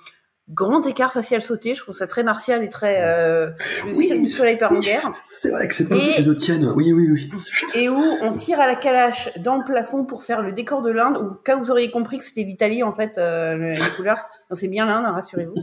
[0.49, 1.75] grand écart facial sauté.
[1.77, 3.51] Je trouve ça très martial et très euh,
[3.87, 4.25] le Oui.
[4.25, 5.13] du soleil par en guerre.
[5.31, 6.67] C'est vrai que c'est pas Et- deux tiennes.
[6.75, 7.31] Oui, oui, oui.
[7.77, 10.91] Et où on tire à la calache dans le plafond pour faire le décor de
[10.91, 11.19] l'Inde.
[11.19, 14.19] Ou cas où vous auriez compris que c'était l'Italie en fait, euh, le- les couleurs.
[14.51, 15.55] Non, c'est bien l'Inde, hein, rassurez-vous.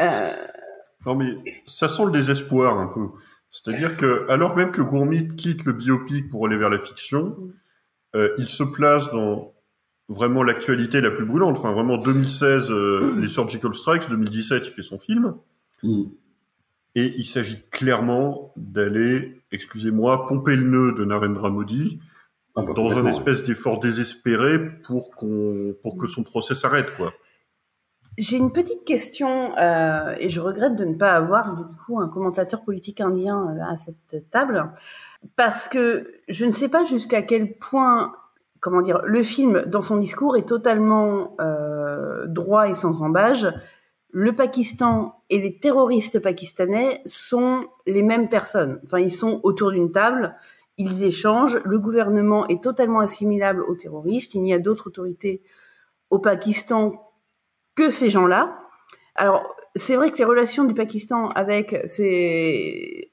[0.00, 0.32] Euh,
[1.04, 1.34] Non mais
[1.66, 3.08] ça sent le désespoir un peu.
[3.64, 7.36] C'est-à-dire que alors même que Gourmit quitte le biopic pour aller vers la fiction,
[8.14, 9.54] euh, il se place dans
[10.08, 11.56] vraiment l'actualité la plus brûlante.
[11.56, 15.36] Enfin vraiment 2016, euh, les Surgical Strikes, 2017, il fait son film.
[15.82, 16.02] Mm.
[16.96, 21.98] Et il s'agit clairement d'aller, excusez-moi, pomper le nœud de Narendra Modi
[22.56, 27.14] Ah bah, dans un espèce d'effort désespéré pour qu'on pour que son procès s'arrête quoi.
[28.18, 32.08] J'ai une petite question euh, et je regrette de ne pas avoir du coup un
[32.08, 34.72] commentateur politique indien euh, à cette table
[35.36, 38.14] parce que je ne sais pas jusqu'à quel point
[38.60, 43.52] comment dire le film dans son discours est totalement euh, droit et sans embâge.
[44.10, 48.80] Le Pakistan et les terroristes pakistanais sont les mêmes personnes.
[48.84, 50.34] Enfin, ils sont autour d'une table,
[50.78, 51.60] ils échangent.
[51.66, 54.32] Le gouvernement est totalement assimilable aux terroristes.
[54.32, 55.42] Il n'y a d'autres autorités
[56.08, 57.05] au Pakistan
[57.76, 58.58] que ces gens-là.
[59.14, 63.08] Alors, c'est vrai que les relations du Pakistan avec ces,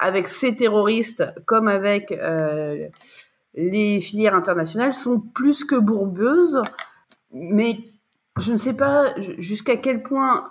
[0.57, 2.87] terroristes, comme avec euh,
[3.53, 6.61] les filières internationales, sont plus que bourbeuses,
[7.31, 7.77] mais
[8.39, 10.49] je ne sais pas jusqu'à quel point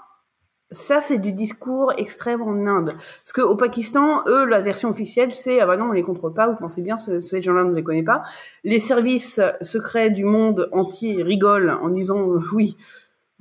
[0.72, 2.94] ça, c'est du discours extrême en Inde.
[2.94, 6.48] Parce qu'au Pakistan, eux, la version officielle, c'est ah bah non, on les contrôle pas,
[6.48, 8.22] vous pensez bien, ce- ces gens-là, on ne les connaît pas.
[8.64, 12.76] Les services secrets du monde entier rigolent en disant euh, oui,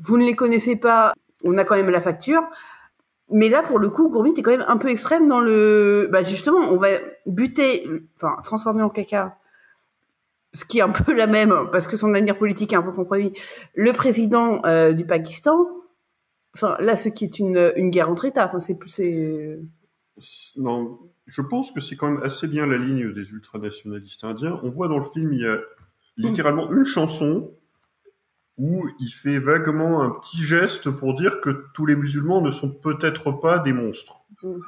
[0.02, 2.41] vous ne les connaissez pas, on a quand même la facture.
[3.30, 6.10] Mais là, pour le coup, Gourmit est quand même un peu extrême dans le.
[6.12, 6.89] Bah justement, on va
[7.26, 9.38] buter, enfin, transformer en caca,
[10.54, 12.91] ce qui est un peu la même, parce que son avenir politique est un peu
[12.91, 13.32] compromis,
[13.76, 15.66] le président euh, du Pakistan.
[16.56, 18.45] Enfin, là, ce qui est une, une guerre entre États.
[18.47, 18.78] Enfin, c'est-
[20.58, 24.60] Non, je pense que c'est quand même assez bien la ligne des ultranationalistes indiens.
[24.64, 25.58] On voit dans le film, il y a
[26.18, 27.54] littéralement une chanson
[28.64, 32.72] où il fait vaguement un petit geste pour dire que tous les musulmans ne sont
[32.72, 34.22] peut-être pas des monstres.
[34.43, 34.59] Mm.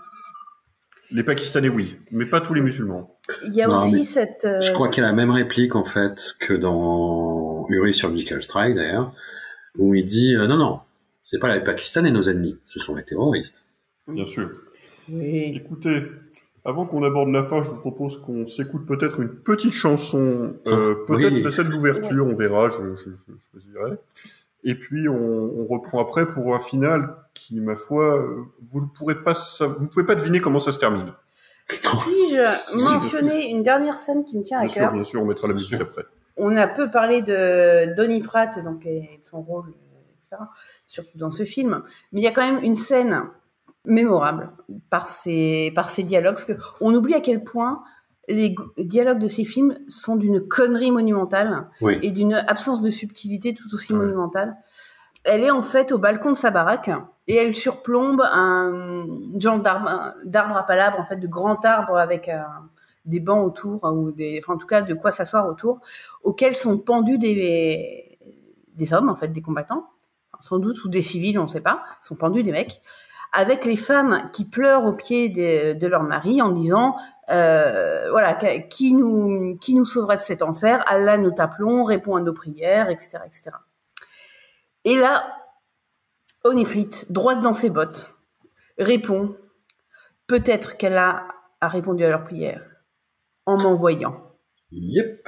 [1.11, 3.19] Les Pakistanais, oui, mais pas tous les musulmans.
[3.45, 4.45] Il y a Non, aussi cette.
[4.45, 8.41] euh, Je crois qu'il y a la même réplique en fait que dans Uri Surgical
[8.41, 9.13] Strike d'ailleurs,
[9.77, 10.79] où il dit euh, non non,
[11.25, 13.63] c'est pas les Pakistanais nos ennemis, ce sont les terroristes.
[14.07, 14.49] Bien sûr.
[15.09, 15.53] Oui.
[15.55, 16.03] Écoutez,
[16.65, 20.95] avant qu'on aborde la fin, je vous propose qu'on s'écoute peut-être une petite chanson, euh,
[20.97, 21.43] Ah, peut-être oui.
[21.43, 23.97] la scène d'ouverture, on verra, je, je, je choisirai.
[24.63, 25.15] Et puis on,
[25.59, 29.67] on reprend après pour un final qui, ma foi, euh, vous ne pourrez pas, sa-
[29.67, 31.11] vous ne pouvez pas deviner comment ça se termine.
[31.67, 35.25] Puis-je mentionner une dernière scène qui me tient à Bien sûr, cœur bien sûr, on
[35.25, 36.05] mettra la musique après.
[36.37, 39.73] On a peu parlé de Donny Pratt, donc et de son rôle,
[40.17, 40.37] etc.
[40.87, 43.21] Surtout dans ce film, mais il y a quand même une scène
[43.85, 44.51] mémorable
[44.89, 47.83] par ses par ses dialogues, parce que on oublie à quel point
[48.29, 51.99] les dialogues de ces films sont d'une connerie monumentale Oui.
[52.01, 54.55] et d'une absence de subtilité tout aussi monumentale.
[55.25, 56.89] Elle est en fait au balcon de sa baraque
[57.27, 59.05] et elle surplombe un
[59.37, 62.41] genre d'arbre d'arbre à palabres, en fait, de grand arbre avec euh,
[63.05, 65.79] des bancs autour, hein, ou des, enfin, en tout cas, de quoi s'asseoir autour,
[66.23, 68.17] auxquels sont pendus des,
[68.75, 69.87] des hommes, en fait, des combattants,
[70.39, 72.81] sans doute, ou des civils, on ne sait pas, sont pendus des mecs,
[73.33, 76.95] avec les femmes qui pleurent au pied de, leur mari en disant,
[77.29, 82.89] euh, voilà, qui nous, sauvera de cet enfer, Allah nous t'appelons, réponds à nos prières,
[82.89, 83.51] etc., etc.
[84.85, 85.25] Et là,
[86.43, 88.15] Oniprit, droite dans ses bottes,
[88.77, 89.35] répond,
[90.27, 91.27] peut-être qu'elle a,
[91.61, 92.61] répondu à leur prière
[93.45, 94.21] en m'envoyant.
[94.71, 95.27] Yep.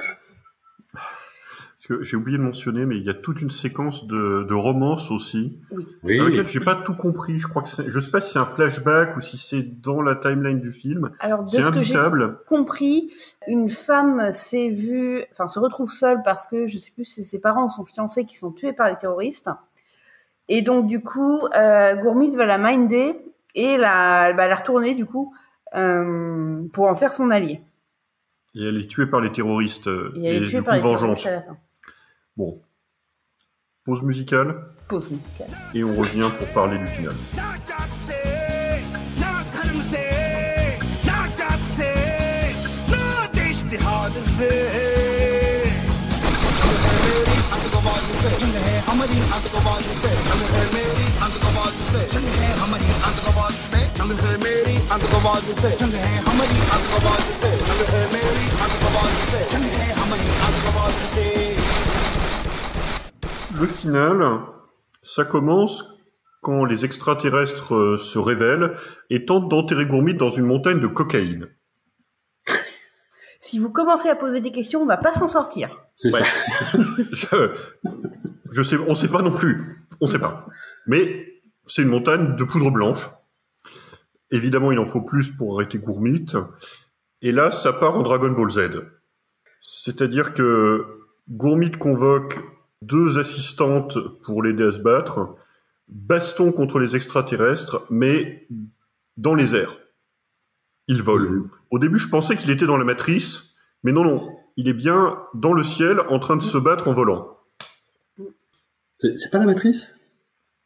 [1.88, 4.54] Parce que j'ai oublié de mentionner, mais il y a toute une séquence de, de
[4.54, 5.56] romance aussi,
[6.02, 6.18] Oui.
[6.18, 7.38] dans laquelle j'ai pas tout compris.
[7.38, 10.02] Je crois que c'est- je sais pas si c'est un flashback ou si c'est dans
[10.02, 11.10] la timeline du film.
[11.20, 12.38] Alors, de C'est ce que j'ai imbitable.
[12.48, 13.12] compris,
[13.46, 17.38] une femme s'est vue, enfin, se retrouve seule parce que je sais plus si ses
[17.38, 19.48] parents ou son fiancé qui sont tués par les terroristes.
[20.48, 23.14] Et donc, du coup, euh, Gourmit va la minder
[23.54, 25.32] et la, bah, la retourner, du coup,
[25.76, 27.60] euh, pour en faire son allié.
[28.56, 29.86] Et elle est tuée par les terroristes.
[29.86, 31.22] Et elle est du tuée coup, par les vengeance.
[31.22, 31.56] terroristes à la fin.
[32.36, 32.60] Bon.
[33.84, 34.54] Pause musicale.
[34.88, 35.48] Pause musicale.
[35.74, 37.14] Et on revient pour parler du final.
[63.60, 64.22] Le final,
[65.02, 65.96] ça commence
[66.42, 68.74] quand les extraterrestres euh, se révèlent
[69.10, 71.48] et tentent d'enterrer Gourmit dans une montagne de cocaïne.
[73.40, 75.70] Si vous commencez à poser des questions, on va pas s'en sortir.
[75.94, 76.20] C'est Ouais.
[76.20, 76.26] ça.
[77.12, 77.52] je,
[78.50, 79.86] je sais, on sait pas non plus.
[80.00, 80.46] On sait pas.
[80.86, 81.26] Mais
[81.66, 83.00] c'est une montagne de poudre blanche.
[84.30, 86.26] Évidemment, il en faut plus pour arrêter Gourmit.
[87.22, 88.70] Et là, ça part en Dragon Ball Z.
[89.60, 90.84] C'est-à-dire que
[91.30, 92.40] Gourmit convoque
[92.82, 95.34] deux assistantes pour l'aider à se battre.
[95.88, 98.48] Baston contre les extraterrestres, mais
[99.16, 99.78] dans les airs.
[100.88, 101.44] Il vole.
[101.70, 104.36] Au début, je pensais qu'il était dans la matrice, mais non, non.
[104.56, 107.38] Il est bien dans le ciel en train de se battre en volant.
[108.96, 109.94] C'est pas la matrice?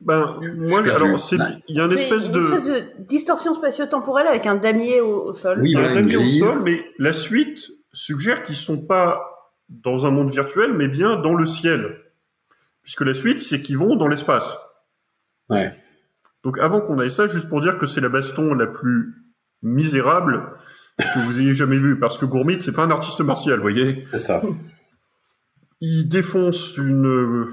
[0.01, 0.91] Ben, moi, suis perdu.
[0.91, 1.37] alors, c'est,
[1.69, 5.25] il y a une espèce une de, espèce de distorsion spatio-temporelle avec un damier au,
[5.25, 5.61] au sol.
[5.61, 9.30] Oui, il y a un damier au sol, mais la suite suggère qu'ils sont pas
[9.71, 11.99] dans un monde virtuel, mais bien dans le ciel.
[12.83, 14.59] Puisque la suite, c'est qu'ils vont dans l'espace.
[15.49, 15.73] Ouais.
[16.43, 19.15] Donc, avant qu'on aille ça, juste pour dire que c'est la baston la plus
[19.63, 20.55] misérable
[20.99, 21.99] que vous ayez jamais vue.
[21.99, 24.05] Parce que Gourmit, c'est pas un artiste martial, vous voyez.
[24.11, 24.43] C'est ça.
[25.81, 27.47] Il défonce une, euh,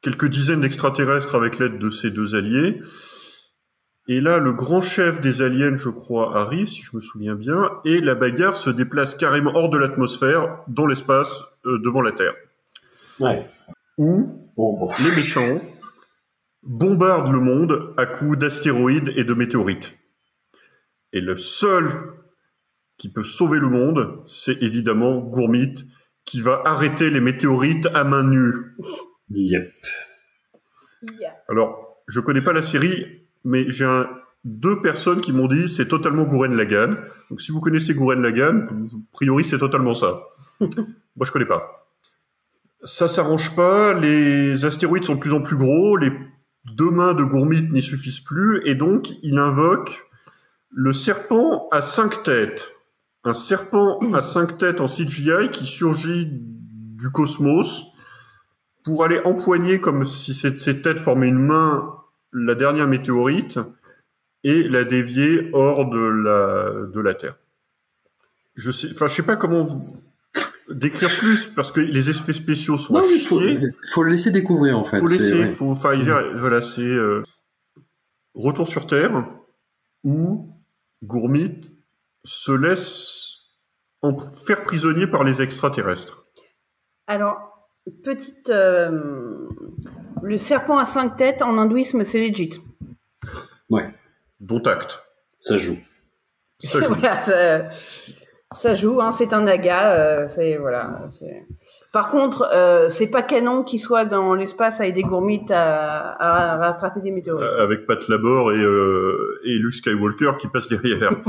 [0.00, 2.80] quelques dizaines d'extraterrestres avec l'aide de ses deux alliés.
[4.10, 7.70] Et là, le grand chef des aliens, je crois, arrive, si je me souviens bien,
[7.84, 12.34] et la bagarre se déplace carrément hors de l'atmosphère, dans l'espace, euh, devant la Terre.
[13.20, 13.46] Ouais.
[13.98, 14.90] Où Bon, bon.
[15.04, 15.60] les méchants
[16.62, 19.98] bombardent le monde à coups d'astéroïdes et de météorites.
[21.12, 21.88] Et le seul
[22.96, 25.74] qui peut sauver le monde, c'est évidemment Gourmit,
[26.24, 28.74] qui va arrêter les météorites à main nue.
[29.30, 29.72] Yep.
[31.20, 31.36] Yeah.
[31.48, 33.17] Alors, je connais pas la série,
[33.48, 34.08] mais j'ai un-
[34.44, 36.96] deux personnes qui m'ont dit c'est totalement Gurren Lagann.
[37.28, 40.22] Donc, si vous connaissez Gurren Lagann, a priori c'est totalement ça.
[40.60, 41.88] Moi, je connais pas.
[42.84, 43.94] Ça s'arrange pas.
[43.94, 45.96] Les astéroïdes sont de plus en plus gros.
[45.96, 46.12] Les
[46.76, 50.06] deux mains de Gourmit n'y suffisent plus, et donc il invoque
[50.70, 52.70] le serpent à cinq têtes.
[53.24, 57.84] Un serpent à cinq têtes en CGI qui surgit du cosmos
[58.84, 61.94] pour aller empoigner comme si ces têtes formaient une main
[62.32, 63.58] la dernière météorite
[64.44, 67.36] et la dévier hors de la, de la Terre.
[68.54, 69.96] Je sais, enfin, je sais pas comment vous
[70.70, 74.84] décrire plus parce que les effets spéciaux sont Non, mais faut, le laisser découvrir en
[74.84, 74.98] fait.
[74.98, 75.46] Faut laisser, ouais.
[75.46, 77.22] faut, enfin, il a- voilà, c'est euh,
[78.34, 79.26] retour sur Terre
[80.04, 80.50] où
[81.02, 81.60] Gourmit
[82.24, 83.36] se laisse
[84.02, 86.26] en faire prisonnier par les extraterrestres.
[87.06, 87.70] Alors,
[88.04, 88.50] petite.
[88.50, 89.48] euh,
[90.22, 92.60] le serpent à cinq têtes en hindouisme, c'est legit.
[93.70, 93.88] Ouais,
[94.40, 95.00] Dont acte.
[95.38, 95.78] ça joue.
[96.60, 96.94] Ça joue.
[96.94, 97.68] Voilà, ça,
[98.52, 99.92] ça joue, hein, c'est un naga.
[99.92, 101.06] euh, c'est voilà.
[101.92, 106.56] Par contre, euh, c'est pas canon qu'il soit dans l'espace avec des gourmites à, à
[106.58, 107.46] rattraper des météorites.
[107.46, 111.12] Euh, avec Pat Labor et, euh, et Luke Skywalker qui passe derrière.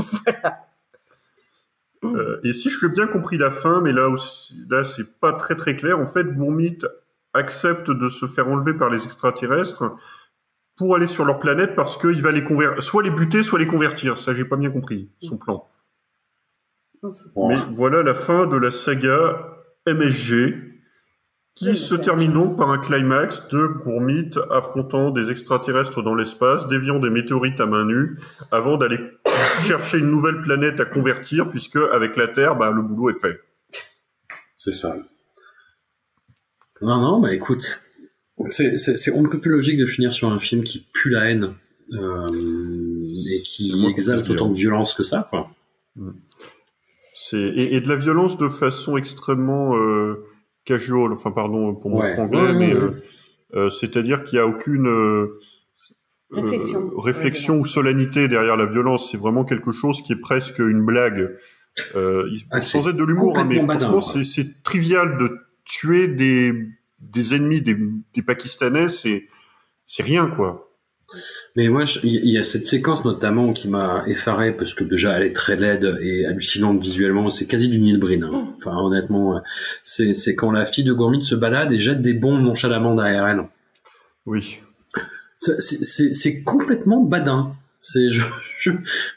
[2.02, 5.34] Euh, et si je l'ai bien compris la fin, mais là aussi, là c'est pas
[5.34, 6.00] très très clair.
[6.00, 6.78] En fait, Gourmit
[7.34, 9.94] accepte de se faire enlever par les extraterrestres
[10.76, 13.66] pour aller sur leur planète parce qu'il va les convertir, soit les buter, soit les
[13.66, 14.16] convertir.
[14.16, 15.68] Ça, j'ai pas bien compris son plan.
[17.02, 17.10] Non.
[17.48, 19.46] Mais voilà la fin de la saga
[19.86, 20.70] MSG,
[21.54, 26.68] qui Oui, se termine donc par un climax de Gourmit affrontant des extraterrestres dans l'espace,
[26.68, 28.18] déviant des météorites à main nue,
[28.50, 28.98] avant d'aller
[29.62, 33.40] chercher une nouvelle planète à convertir, puisque avec la Terre, bah, le boulot est fait.
[34.58, 34.94] C'est ça.
[36.82, 37.82] Non, non, bah écoute,
[38.50, 41.54] c'est, on ne peut plus logique de finir sur un film qui pue la haine
[41.92, 42.26] euh,
[43.30, 45.50] et qui exalte autant de violence que ça, quoi.
[47.14, 50.24] C'est et, et de la violence de façon extrêmement euh,
[50.64, 51.12] casual.
[51.12, 52.12] Enfin, pardon pour mon Ouais.
[52.14, 52.90] franglais, Ouais, mais ouais,
[53.54, 55.36] euh, c'est-à-dire qu'il n'y a aucune euh,
[56.32, 56.90] Réflexion.
[56.96, 59.10] réflexion ou solennité derrière la violence.
[59.10, 61.34] C'est vraiment quelque chose qui est presque une blague,
[61.96, 66.52] euh, Ah, sans être de l'humour, hein, mais franchement, c'est trivial de tuer des
[67.00, 67.76] des ennemis des,
[68.14, 68.88] des Pakistanais.
[68.88, 69.26] C'est
[69.86, 70.70] c'est rien quoi.
[71.56, 75.24] Mais moi, il y a cette séquence notamment qui m'a effaré parce que déjà elle
[75.24, 77.30] est très laide et hallucinante visuellement.
[77.30, 78.22] C'est quasi du Neil Breen.
[78.22, 78.54] hein.
[78.56, 79.40] Enfin, honnêtement, euh,
[79.82, 83.42] c'est, quand la fille de Gourmit se balade et jette des bombes nonchalamment derrière elle.
[84.26, 84.60] Oui.
[85.38, 87.56] C'est, complètement badin.
[87.80, 88.22] C'est je,
[88.58, 88.70] je,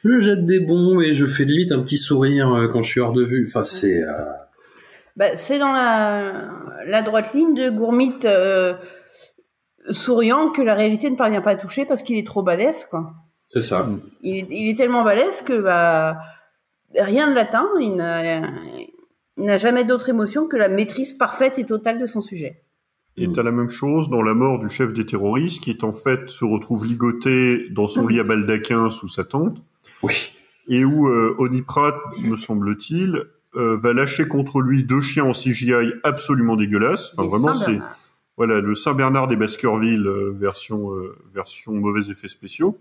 [0.04, 3.02] je jette des bombes et je fais limite un petit sourire euh, quand je suis
[3.02, 3.46] hors de vue.
[3.48, 4.24] Enfin, c'est euh,
[5.16, 6.50] Bah, c'est dans la,
[6.86, 8.74] la droite ligne de Gourmit euh,
[9.92, 13.14] souriant que la réalité ne parvient pas à toucher parce qu'il est trop balèze, quoi.
[13.46, 13.88] C'est ça.
[14.22, 16.18] Il est, il est tellement balèze que bah,
[16.98, 17.70] rien ne l'atteint.
[17.80, 22.64] Il n'a jamais d'autre émotion que la maîtrise parfaite et totale de son sujet.
[23.16, 25.94] Et t'as la même chose dans la mort du chef des terroristes, qui est en
[25.94, 29.58] fait se retrouve ligoté dans son lit à baldaquin sous sa tente,
[30.02, 30.34] Oui.
[30.68, 31.94] et où euh, Oni Pratt,
[32.24, 33.22] me semble-t-il,
[33.56, 37.14] euh, va lâcher contre lui deux chiens en CGI absolument dégueulasses.
[37.18, 37.80] Enfin, vraiment, c'est
[38.38, 42.80] voilà le Saint Bernard des Baskerville euh, version euh, version mauvais effets spéciaux.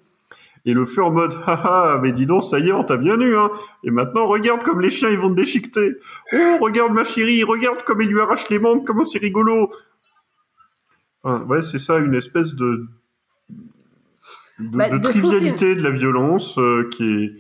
[0.65, 3.21] Et le fait en mode haha mais dis donc ça y est on t'a bien
[3.21, 3.51] eu hein.
[3.85, 5.97] Et maintenant regarde comme les chiens ils vont te déchiqueter.
[6.33, 9.71] Oh regarde ma chérie regarde comme il lui arrache les membres comment c'est rigolo.
[11.23, 12.87] Enfin, ouais c'est ça une espèce de
[14.59, 17.33] de, Bah, de de faux trivialité de la violence euh, qui est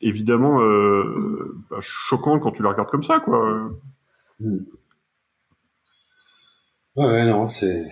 [0.00, 3.70] évidemment euh, bah, choquante quand tu la regardes comme ça quoi
[6.96, 7.86] Ouais, ouais, non, c'est.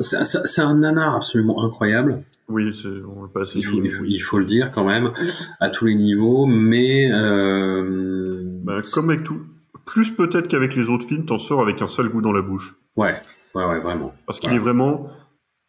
[0.00, 2.22] C'est un nanar absolument incroyable.
[2.48, 4.08] oui c'est on est pas assez Il faut, il, faut, oui.
[4.12, 5.12] il faut le dire quand même,
[5.58, 9.40] à tous les niveaux, mais euh, Bah, comme avec tout
[9.86, 12.74] plus peut-être qu'avec les autres films t'en sors avec un sale goût dans la bouche
[12.96, 13.20] ouais,
[13.54, 14.12] ouais, ouais, vraiment.
[14.26, 14.56] Parce qu'il Ouais.
[14.56, 15.08] est vraiment,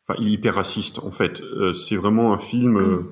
[0.07, 1.41] enfin, il est hyper raciste en fait.
[1.41, 3.03] Euh, c'est vraiment un film euh,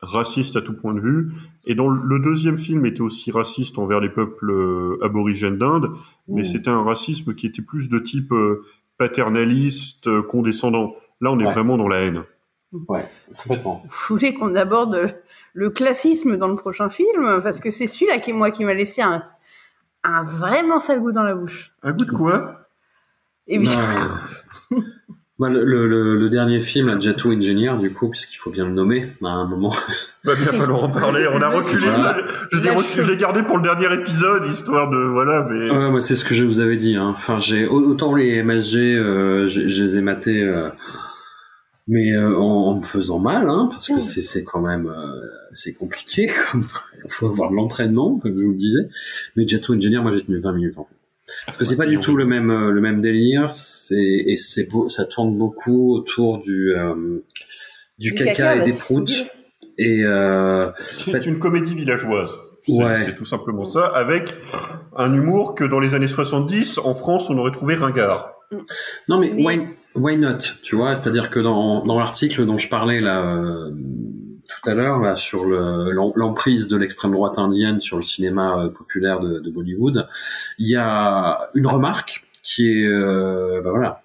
[0.00, 1.32] raciste à tout point de vue.
[1.64, 5.90] Et dans le deuxième film était aussi raciste envers les peuples euh, aborigènes d'Inde,
[6.28, 6.46] mais Mmh.
[6.46, 8.62] c'était un racisme qui était plus de type euh,
[8.98, 10.94] paternaliste, euh, condescendant.
[11.20, 11.52] Là, on est Ouais.
[11.52, 12.22] vraiment dans la haine.
[12.72, 13.08] Ouais,
[13.42, 13.82] complètement.
[13.86, 15.16] Vous voulez qu'on aborde
[15.54, 17.40] le classisme dans le prochain film?
[17.42, 19.22] Parce que c'est celui-là qui, moi, qui m'a laissé un,
[20.04, 21.72] un vraiment sale goût dans la bouche.
[21.82, 22.68] Un goût de quoi?
[23.46, 24.20] Et bien,
[25.38, 25.86] bah, le, le,
[26.18, 29.46] le- dernier film, la Jatou Engineer, du coup, puisqu'il faut bien le nommer à un
[29.46, 29.70] moment.
[30.24, 31.26] Va bien falloir en parler.
[31.32, 32.16] On a reculé ça.
[32.52, 35.46] Je l'ai reculé- je l'ai gardé pour le dernier épisode, histoire de voilà.
[35.50, 36.96] Mais Ouais, moi, c'est ce que je vous avais dit.
[36.96, 37.14] Hein.
[37.16, 40.68] Enfin, j'ai autant les MSG, euh, je je les ai matés, euh,
[41.86, 45.20] mais euh, en, en me faisant mal, hein, parce que c'est c'est quand même euh,
[45.54, 46.28] c'est compliqué.
[46.52, 46.66] Comme
[47.04, 48.88] il faut avoir de l'entraînement, comme je vous le disais.
[49.36, 50.74] Mais Jatou Engineer, moi, j'ai tenu 20 minutes.
[50.78, 50.96] En fait.
[51.46, 53.52] Parce que c'est pas du tout le même euh, le même délire.
[53.54, 57.22] C'est et c'est beau, ça tourne beaucoup autour du euh,
[57.98, 59.12] du, Du caca, caca, et bah, des proutes.
[59.78, 62.36] Et euh, C'est une comédie villageoise.
[62.62, 62.96] C'est Ouais.
[63.04, 64.34] c'est tout simplement ça, avec
[64.96, 68.32] un humour que dans les années 70, en France, on aurait trouvé ringard.
[69.08, 69.60] Non mais Mais- why,
[69.94, 73.70] why not Tu vois, c'est-à-dire que dans, dans l'article dont je parlais là euh,
[74.48, 78.58] tout à l'heure là sur le- l'em- l'emprise de l'extrême droite indienne sur le cinéma
[78.58, 80.08] euh, populaire de, Bollywood,
[80.58, 84.02] il y a une remarque qui est euh, bah voilà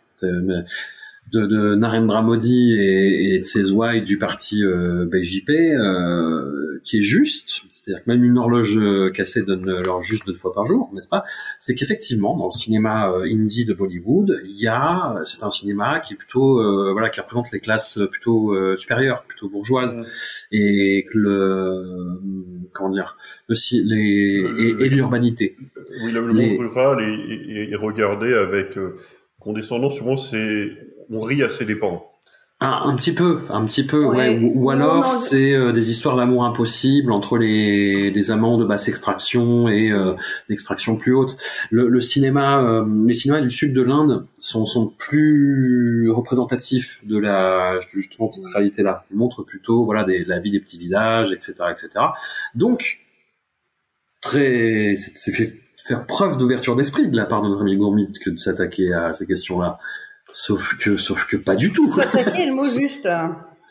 [1.33, 6.97] de, de Narendra Modi et, et de ses ouailles du parti euh, BJP euh, qui
[6.99, 10.65] est juste, c'est-à-dire que même une horloge euh, cassée donne l'heure juste deux fois par
[10.65, 11.23] jour, n'est-ce pas?
[11.59, 15.99] C'est qu'effectivement dans le cinéma euh, indie de Bollywood, il y a c'est un cinéma
[16.01, 19.95] qui est plutôt euh, voilà qui représente les classes euh, plutôt euh, supérieures, plutôt bourgeoises
[20.51, 22.19] et que le
[22.73, 23.17] comment dire
[23.47, 24.43] le les
[24.79, 25.57] et, et l'urbanité.
[26.03, 28.95] Oui, le, monde rural est, est- est regardé avec euh,
[29.39, 29.97] condescendance.
[29.97, 30.71] Souvent, c'est
[31.09, 32.09] on rit à ses dépens.
[32.59, 34.37] Un, un petit peu, un petit peu, ouais.
[34.37, 34.39] Ouais.
[34.39, 38.57] Ou, ou alors Non, non, c'est euh, des histoires d'amour impossibles entre les des amants
[38.57, 40.13] de basse extraction et euh,
[40.47, 41.35] d'extraction plus haute.
[41.71, 47.17] Le, le cinéma, euh, les cinémas du sud de l'Inde sont sont plus représentatifs de
[47.17, 49.03] la justement de cette réalité-là.
[49.11, 52.05] Ils montrent plutôt voilà des, la vie des petits villages, etc., etc.
[52.55, 52.99] Donc
[54.21, 58.09] très, c'est c'est fait faire preuve d'ouverture d'esprit de la part de notre ami Gourmit
[58.23, 59.79] que de s'attaquer à ces questions-là.
[60.33, 61.91] Sauf que, sauf que pas du tout.
[61.93, 63.07] s'attaquer est le mot juste.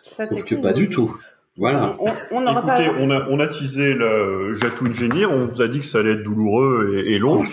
[0.03, 0.95] Sauf que le pas du juste.
[0.95, 1.17] tout.
[1.59, 1.97] Voilà.
[2.01, 2.07] On,
[2.47, 5.99] Écoutez, on a, on a teasé la Jatou Engineer, on vous a dit que ça
[5.99, 7.45] allait être douloureux et, et long,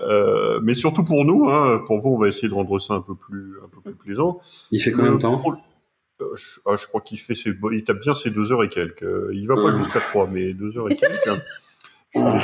[0.00, 2.94] Oh, euh, mais surtout pour nous, hein, pour vous, on va essayer de rendre ça
[2.94, 4.38] un peu plus, un peu plus plaisant.
[4.70, 5.54] Il fait combien de Le temps pro-
[6.20, 8.68] Euh, je, ah, je crois qu'il fait ses, il tape bien ses deux heures et
[8.68, 9.06] quelques.
[9.32, 9.78] Il va pas Euh.
[9.78, 11.28] jusqu'à trois, mais deux heures et quelques.
[12.16, 12.38] hein.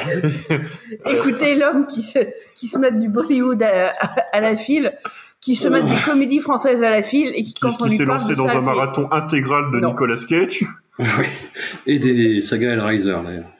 [1.06, 2.18] Écoutez l'homme qui se,
[2.56, 4.94] qui se met du Bollywood à, à, à la file,
[5.44, 7.90] qui se met des comédies françaises à la file et qui, qui, quand on qui
[7.90, 9.88] lui s'est lancé dans un marathon intégral de Non.
[9.90, 10.64] Nicolas Cage?
[10.98, 11.26] Oui.
[11.86, 13.50] Et des sagas Hellraiser, d'ailleurs.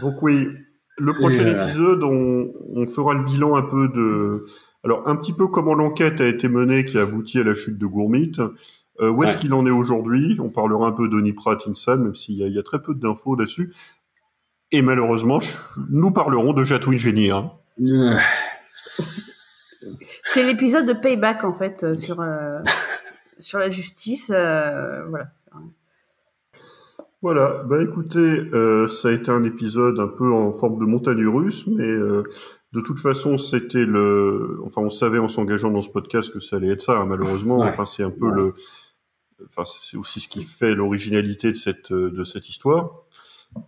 [0.00, 0.48] Donc oui,
[0.96, 4.46] le prochain Et, euh, épisode, on, on fera le bilan un peu de...
[4.84, 7.76] Alors, un petit peu comment l'enquête a été menée qui a abouti à la chute
[7.78, 8.32] de Gourmit.
[9.00, 9.38] Euh, où est-ce Ouais.
[9.40, 10.38] qu'il en est aujourd'hui?
[10.42, 13.36] On parlera un peu d'Oni Pratt Insan, même s'il y, y a très peu d'infos
[13.36, 13.72] là-dessus.
[14.72, 15.48] Et malheureusement, je-
[15.90, 17.34] nous parlerons de Jatou Engineer.
[20.32, 22.60] C'est l'épisode de Payback en fait euh, sur euh,
[23.38, 24.30] sur la justice.
[24.34, 25.26] euh, voilà.
[27.20, 31.26] Voilà, bah écoutez, euh, ça a été un épisode un peu en forme de montagne
[31.26, 32.22] russe, mais euh,
[32.72, 36.56] de toute façon, c'était le, enfin, on savait en s'engageant dans ce podcast que ça
[36.56, 37.58] allait être ça, hein, malheureusement.
[37.58, 37.70] Ouais.
[37.70, 38.36] Enfin, c'est un peu Ouais.
[38.36, 38.54] le,
[39.48, 43.02] enfin, c'est aussi ce qui fait l'originalité de cette de cette histoire.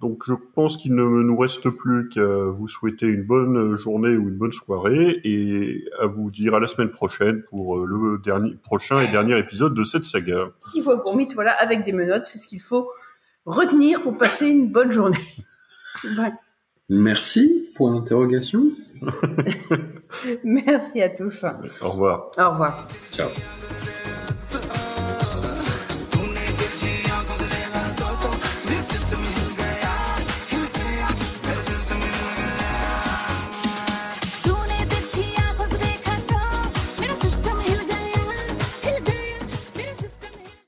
[0.00, 4.28] Donc, je pense qu'il ne nous reste plus qu'à vous souhaiter une bonne journée ou
[4.28, 8.54] une bonne soirée et à vous dire à la semaine prochaine pour euh, le dernier,
[8.62, 10.50] prochain et dernier épisode de cette saga.
[10.60, 12.90] Six fois gourmit, voilà, avec des menottes, c'est ce qu'il faut
[13.46, 15.16] retenir pour passer une bonne journée.
[16.14, 16.34] Voilà.
[16.88, 18.64] Merci, point d'interrogation.
[20.44, 21.44] Merci à tous.
[21.82, 22.30] Au revoir.
[22.38, 22.88] Au revoir.
[23.12, 23.28] Ciao.